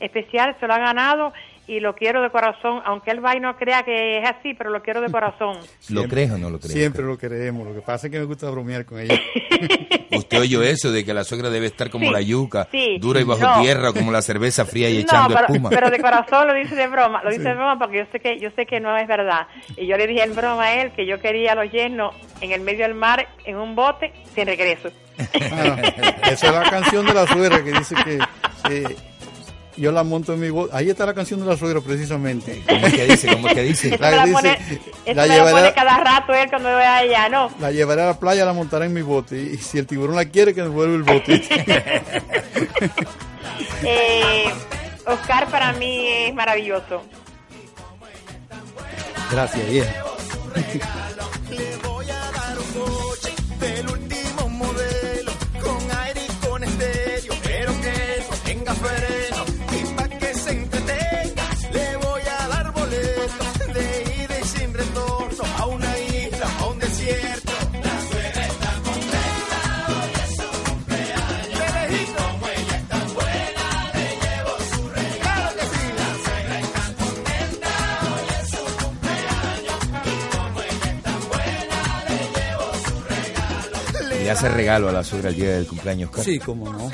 Especial, 0.00 0.57
se 0.59 0.66
lo 0.66 0.74
ha 0.74 0.78
ganado 0.78 1.33
y 1.72 1.80
lo 1.80 1.94
quiero 1.94 2.20
de 2.22 2.30
corazón, 2.30 2.82
aunque 2.85 3.11
él 3.11 3.24
va 3.24 3.35
y 3.35 3.40
no 3.40 3.56
crea 3.56 3.82
que 3.82 4.18
es 4.18 4.28
así, 4.28 4.52
pero 4.54 4.70
lo 4.70 4.82
quiero 4.82 5.00
de 5.00 5.08
corazón. 5.12 5.58
¿Lo 5.88 6.04
crees 6.04 6.30
o 6.30 6.38
no 6.38 6.50
lo 6.50 6.58
crees? 6.58 6.74
Siempre 6.74 7.02
lo 7.02 7.16
creemos, 7.16 7.66
lo 7.66 7.74
que 7.74 7.80
pasa 7.80 8.06
es 8.06 8.11
que 8.11 8.18
me 8.18 8.24
gusta 8.24 8.50
bromear 8.50 8.85
con 8.85 9.00
ella. 9.00 9.18
¿Usted 10.14 10.40
oyó 10.40 10.62
eso 10.62 10.92
de 10.92 11.04
que 11.04 11.14
la 11.14 11.24
suegra 11.24 11.48
debe 11.48 11.66
estar 11.66 11.88
como 11.88 12.11
la 12.11 12.20
yuca, 12.20 12.68
dura 13.00 13.20
y 13.20 13.24
bajo 13.24 13.62
tierra, 13.62 13.92
como 13.92 14.12
la 14.12 14.20
cerveza 14.20 14.66
fría 14.66 14.90
y 14.90 14.98
echando 15.00 15.35
pero, 15.35 15.46
espuma? 15.46 15.70
pero 15.70 15.90
de 15.90 15.98
corazón 16.00 16.48
lo 16.48 16.54
dice 16.54 16.74
de 16.74 16.87
broma, 16.87 17.22
lo 17.22 17.30
dice 17.30 17.44
de 17.44 17.54
broma 17.54 17.78
porque 17.78 17.98
yo 17.98 18.04
sé 18.12 18.20
que 18.20 18.38
yo 18.38 18.50
sé 18.54 18.66
que 18.66 18.78
no 18.78 18.96
es 18.98 19.08
verdad. 19.08 19.46
Y 19.76 19.87
yo 19.87 19.96
le 19.96 20.06
dije 20.06 20.22
en 20.22 20.35
broma 20.35 20.64
a 20.64 20.82
él 20.82 20.92
que 20.92 21.06
yo 21.06 21.18
quería 21.18 21.52
a 21.52 21.54
los 21.54 21.72
yernos 21.72 22.14
en 22.42 22.52
el 22.52 22.61
medio 22.61 22.82
del 22.82 22.94
mar, 22.94 23.26
en 23.44 23.56
un 23.56 23.74
bote, 23.74 24.12
sin 24.35 24.46
regreso. 24.46 24.90
Ah, 25.18 25.76
esa 26.30 26.46
es 26.46 26.52
la 26.52 26.70
canción 26.70 27.06
de 27.06 27.14
la 27.14 27.26
suegra 27.26 27.64
que 27.64 27.72
dice 27.72 27.94
que... 28.04 28.18
Eh, 28.70 28.96
yo 29.76 29.92
la 29.92 30.02
monto 30.04 30.35
en 30.35 30.40
mi 30.40 30.50
voz. 30.50 30.70
Ahí 30.72 30.90
está 30.90 31.06
la 31.06 31.14
canción 31.14 31.40
de 31.40 31.46
la 31.46 31.56
suegra, 31.56 31.80
precisamente. 31.80 32.62
¿Cómo 32.68 32.87
es 32.87 32.94
que 32.94 33.04
dice? 33.06 33.32
¿Cómo 33.32 33.48
es 33.48 33.54
que 33.54 33.62
dice? 33.62 33.98
La, 33.98 34.11
la, 34.11 34.26
pone, 34.26 34.58
la 35.06 35.26
llevaré, 35.26 35.72
cada 35.74 35.98
rato 35.98 36.35
él 36.35 36.48
cuando 36.48 36.68
vea 36.76 36.98
allá, 36.98 37.28
¿no? 37.28 37.50
La 37.61 37.70
llevaré 37.70 38.02
a 38.02 38.06
la 38.06 38.18
playa, 38.18 38.44
la 38.44 38.52
montaré 38.52 38.87
en 38.87 38.92
mi 38.92 39.02
bote. 39.02 39.40
Y 39.40 39.56
si 39.58 39.78
el 39.78 39.87
tiburón 39.87 40.16
la 40.16 40.26
quiere, 40.26 40.54
que 40.54 40.62
me 40.62 40.68
vuelva 40.68 40.94
el 40.94 41.02
bote. 41.02 41.35
eh, 43.85 44.44
Oscar 45.06 45.48
para 45.48 45.72
mí 45.72 46.06
es 46.08 46.35
maravilloso. 46.35 47.02
Gracias, 49.30 49.70
vieja. 49.70 50.04
hace 84.44 84.57
regalo 84.57 84.88
a 84.88 84.92
la 84.92 85.05
suegra 85.05 85.28
el 85.28 85.37
día 85.37 85.50
del 85.52 85.68
cumpleaños, 85.68 86.11
Sí, 86.20 86.40
cómo 86.40 86.72
no. 86.72 86.90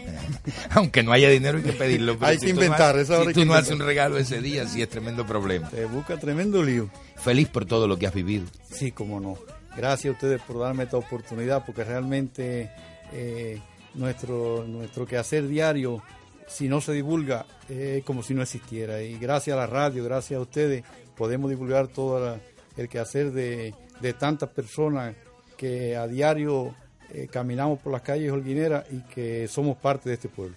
Aunque 0.70 1.02
no 1.02 1.12
haya 1.12 1.28
dinero 1.28 1.58
hay 1.58 1.64
que 1.64 1.72
pedirlo. 1.72 2.16
hay 2.20 2.38
que 2.38 2.48
inventar. 2.48 2.96
No, 2.96 3.24
si 3.24 3.32
tú 3.34 3.44
no 3.44 3.52
haces 3.52 3.74
un 3.74 3.80
regalo 3.80 4.16
ese 4.16 4.40
día, 4.40 4.66
sí 4.66 4.80
es 4.80 4.88
tremendo 4.88 5.26
problema. 5.26 5.68
Te 5.68 5.84
busca 5.84 6.16
tremendo 6.18 6.62
lío. 6.62 6.88
Feliz 7.16 7.48
por 7.48 7.66
todo 7.66 7.86
lo 7.86 7.98
que 7.98 8.06
has 8.06 8.14
vivido. 8.14 8.46
Sí, 8.70 8.92
cómo 8.92 9.20
no. 9.20 9.36
Gracias 9.76 10.10
a 10.12 10.14
ustedes 10.14 10.40
por 10.40 10.58
darme 10.58 10.84
esta 10.84 10.96
oportunidad, 10.96 11.66
porque 11.66 11.84
realmente 11.84 12.70
eh, 13.12 13.60
nuestro, 13.94 14.64
nuestro 14.66 15.04
quehacer 15.04 15.48
diario, 15.48 16.02
si 16.48 16.66
no 16.66 16.80
se 16.80 16.92
divulga, 16.92 17.44
es 17.68 18.02
como 18.04 18.22
si 18.22 18.32
no 18.32 18.40
existiera. 18.40 19.02
Y 19.02 19.18
gracias 19.18 19.54
a 19.54 19.60
la 19.60 19.66
radio, 19.66 20.02
gracias 20.02 20.38
a 20.38 20.40
ustedes, 20.40 20.82
podemos 21.14 21.50
divulgar 21.50 21.88
todo 21.88 22.40
el 22.78 22.88
quehacer 22.88 23.32
de, 23.32 23.74
de 24.00 24.12
tantas 24.14 24.48
personas 24.48 25.14
que 25.60 25.94
a 25.94 26.06
diario 26.06 26.74
eh, 27.12 27.28
caminamos 27.30 27.78
por 27.80 27.92
las 27.92 28.00
calles 28.00 28.32
holguineras 28.32 28.86
y 28.90 29.00
que 29.12 29.46
somos 29.46 29.76
parte 29.76 30.08
de 30.08 30.14
este 30.14 30.30
pueblo. 30.30 30.56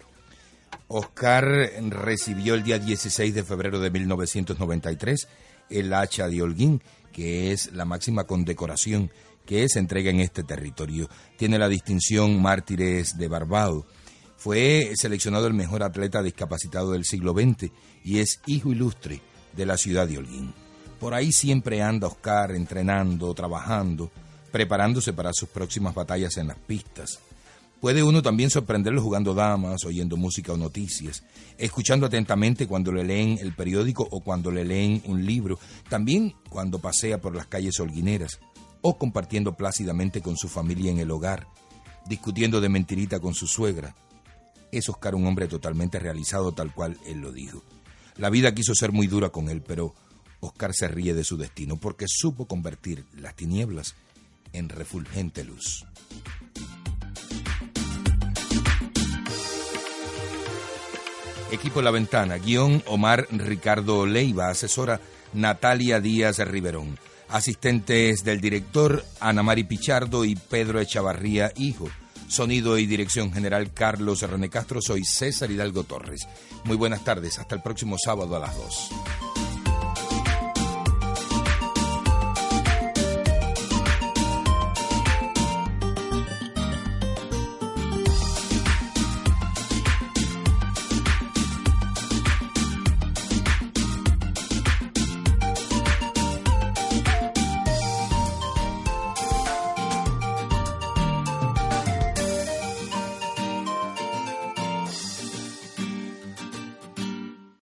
Oscar 0.87 1.43
recibió 1.89 2.53
el 2.53 2.63
día 2.63 2.79
16 2.79 3.35
de 3.35 3.43
febrero 3.43 3.81
de 3.81 3.91
1993 3.91 5.27
el 5.69 5.93
hacha 5.93 6.29
de 6.29 6.41
Holguín, 6.41 6.81
que 7.11 7.51
es 7.51 7.73
la 7.73 7.83
máxima 7.83 8.23
condecoración 8.23 9.11
que 9.45 9.67
se 9.67 9.79
entrega 9.79 10.09
en 10.09 10.21
este 10.21 10.43
territorio. 10.43 11.09
Tiene 11.37 11.59
la 11.59 11.67
distinción 11.67 12.41
Mártires 12.41 13.17
de 13.17 13.27
Barbado. 13.27 13.85
Fue 14.37 14.93
seleccionado 14.95 15.47
el 15.47 15.53
mejor 15.53 15.83
atleta 15.83 16.23
discapacitado 16.23 16.93
del 16.93 17.03
siglo 17.03 17.33
XX 17.33 17.73
y 18.05 18.19
es 18.19 18.39
hijo 18.45 18.71
ilustre 18.71 19.19
de 19.53 19.65
la 19.65 19.75
ciudad 19.75 20.07
de 20.07 20.17
Holguín. 20.17 20.53
Por 20.97 21.13
ahí 21.13 21.33
siempre 21.33 21.81
anda 21.81 22.07
Oscar 22.07 22.51
entrenando, 22.51 23.33
trabajando, 23.33 24.09
preparándose 24.53 25.13
para 25.13 25.33
sus 25.33 25.49
próximas 25.49 25.95
batallas 25.95 26.37
en 26.37 26.47
las 26.47 26.59
pistas. 26.59 27.17
Puede 27.81 28.03
uno 28.03 28.21
también 28.21 28.51
sorprenderlo 28.51 29.01
jugando 29.01 29.33
damas, 29.33 29.83
oyendo 29.83 30.15
música 30.15 30.53
o 30.53 30.57
noticias, 30.57 31.23
escuchando 31.57 32.05
atentamente 32.05 32.67
cuando 32.67 32.91
le 32.91 33.03
leen 33.03 33.39
el 33.41 33.55
periódico 33.55 34.07
o 34.11 34.19
cuando 34.19 34.51
le 34.51 34.63
leen 34.63 35.01
un 35.07 35.25
libro, 35.25 35.57
también 35.89 36.35
cuando 36.49 36.77
pasea 36.77 37.19
por 37.19 37.35
las 37.35 37.47
calles 37.47 37.79
holguineras, 37.79 38.39
o 38.81 38.99
compartiendo 38.99 39.55
plácidamente 39.55 40.21
con 40.21 40.37
su 40.37 40.47
familia 40.47 40.91
en 40.91 40.99
el 40.99 41.09
hogar, 41.09 41.47
discutiendo 42.05 42.61
de 42.61 42.69
mentirita 42.69 43.19
con 43.19 43.33
su 43.33 43.47
suegra. 43.47 43.95
Es 44.71 44.87
Oscar 44.87 45.15
un 45.15 45.25
hombre 45.25 45.47
totalmente 45.47 45.97
realizado 45.97 46.51
tal 46.51 46.71
cual 46.75 46.95
él 47.07 47.21
lo 47.21 47.31
dijo. 47.31 47.63
La 48.17 48.29
vida 48.29 48.53
quiso 48.53 48.75
ser 48.75 48.91
muy 48.91 49.07
dura 49.07 49.29
con 49.29 49.49
él, 49.49 49.63
pero 49.63 49.95
Oscar 50.41 50.75
se 50.75 50.87
ríe 50.87 51.15
de 51.15 51.23
su 51.23 51.37
destino 51.37 51.77
porque 51.77 52.05
supo 52.07 52.45
convertir 52.45 53.07
las 53.15 53.35
tinieblas 53.35 53.95
en 54.53 54.69
refulgente 54.69 55.43
luz. 55.43 55.85
Equipo 61.51 61.83
La 61.83 61.91
Ventana, 61.91 62.37
guion 62.37 62.81
Omar 62.87 63.27
Ricardo 63.29 64.07
Leiva, 64.07 64.49
asesora 64.49 64.99
Natalia 65.33 65.99
Díaz 65.99 66.39
Riverón, 66.39 66.97
asistentes 67.29 68.23
del 68.23 68.41
director 68.41 69.05
Ana 69.19 69.43
Mari 69.43 69.63
Pichardo 69.63 70.25
y 70.25 70.35
Pedro 70.35 70.79
Echavarría, 70.79 71.51
hijo. 71.57 71.89
Sonido 72.27 72.79
y 72.79 72.87
dirección 72.87 73.31
general 73.31 73.71
Carlos 73.71 74.21
René 74.23 74.49
Castro, 74.49 74.81
soy 74.81 75.03
César 75.03 75.51
Hidalgo 75.51 75.83
Torres. 75.83 76.27
Muy 76.63 76.75
buenas 76.75 77.03
tardes, 77.03 77.37
hasta 77.37 77.53
el 77.53 77.61
próximo 77.61 77.97
sábado 78.03 78.35
a 78.35 78.39
las 78.39 78.55
2. 78.57 79.32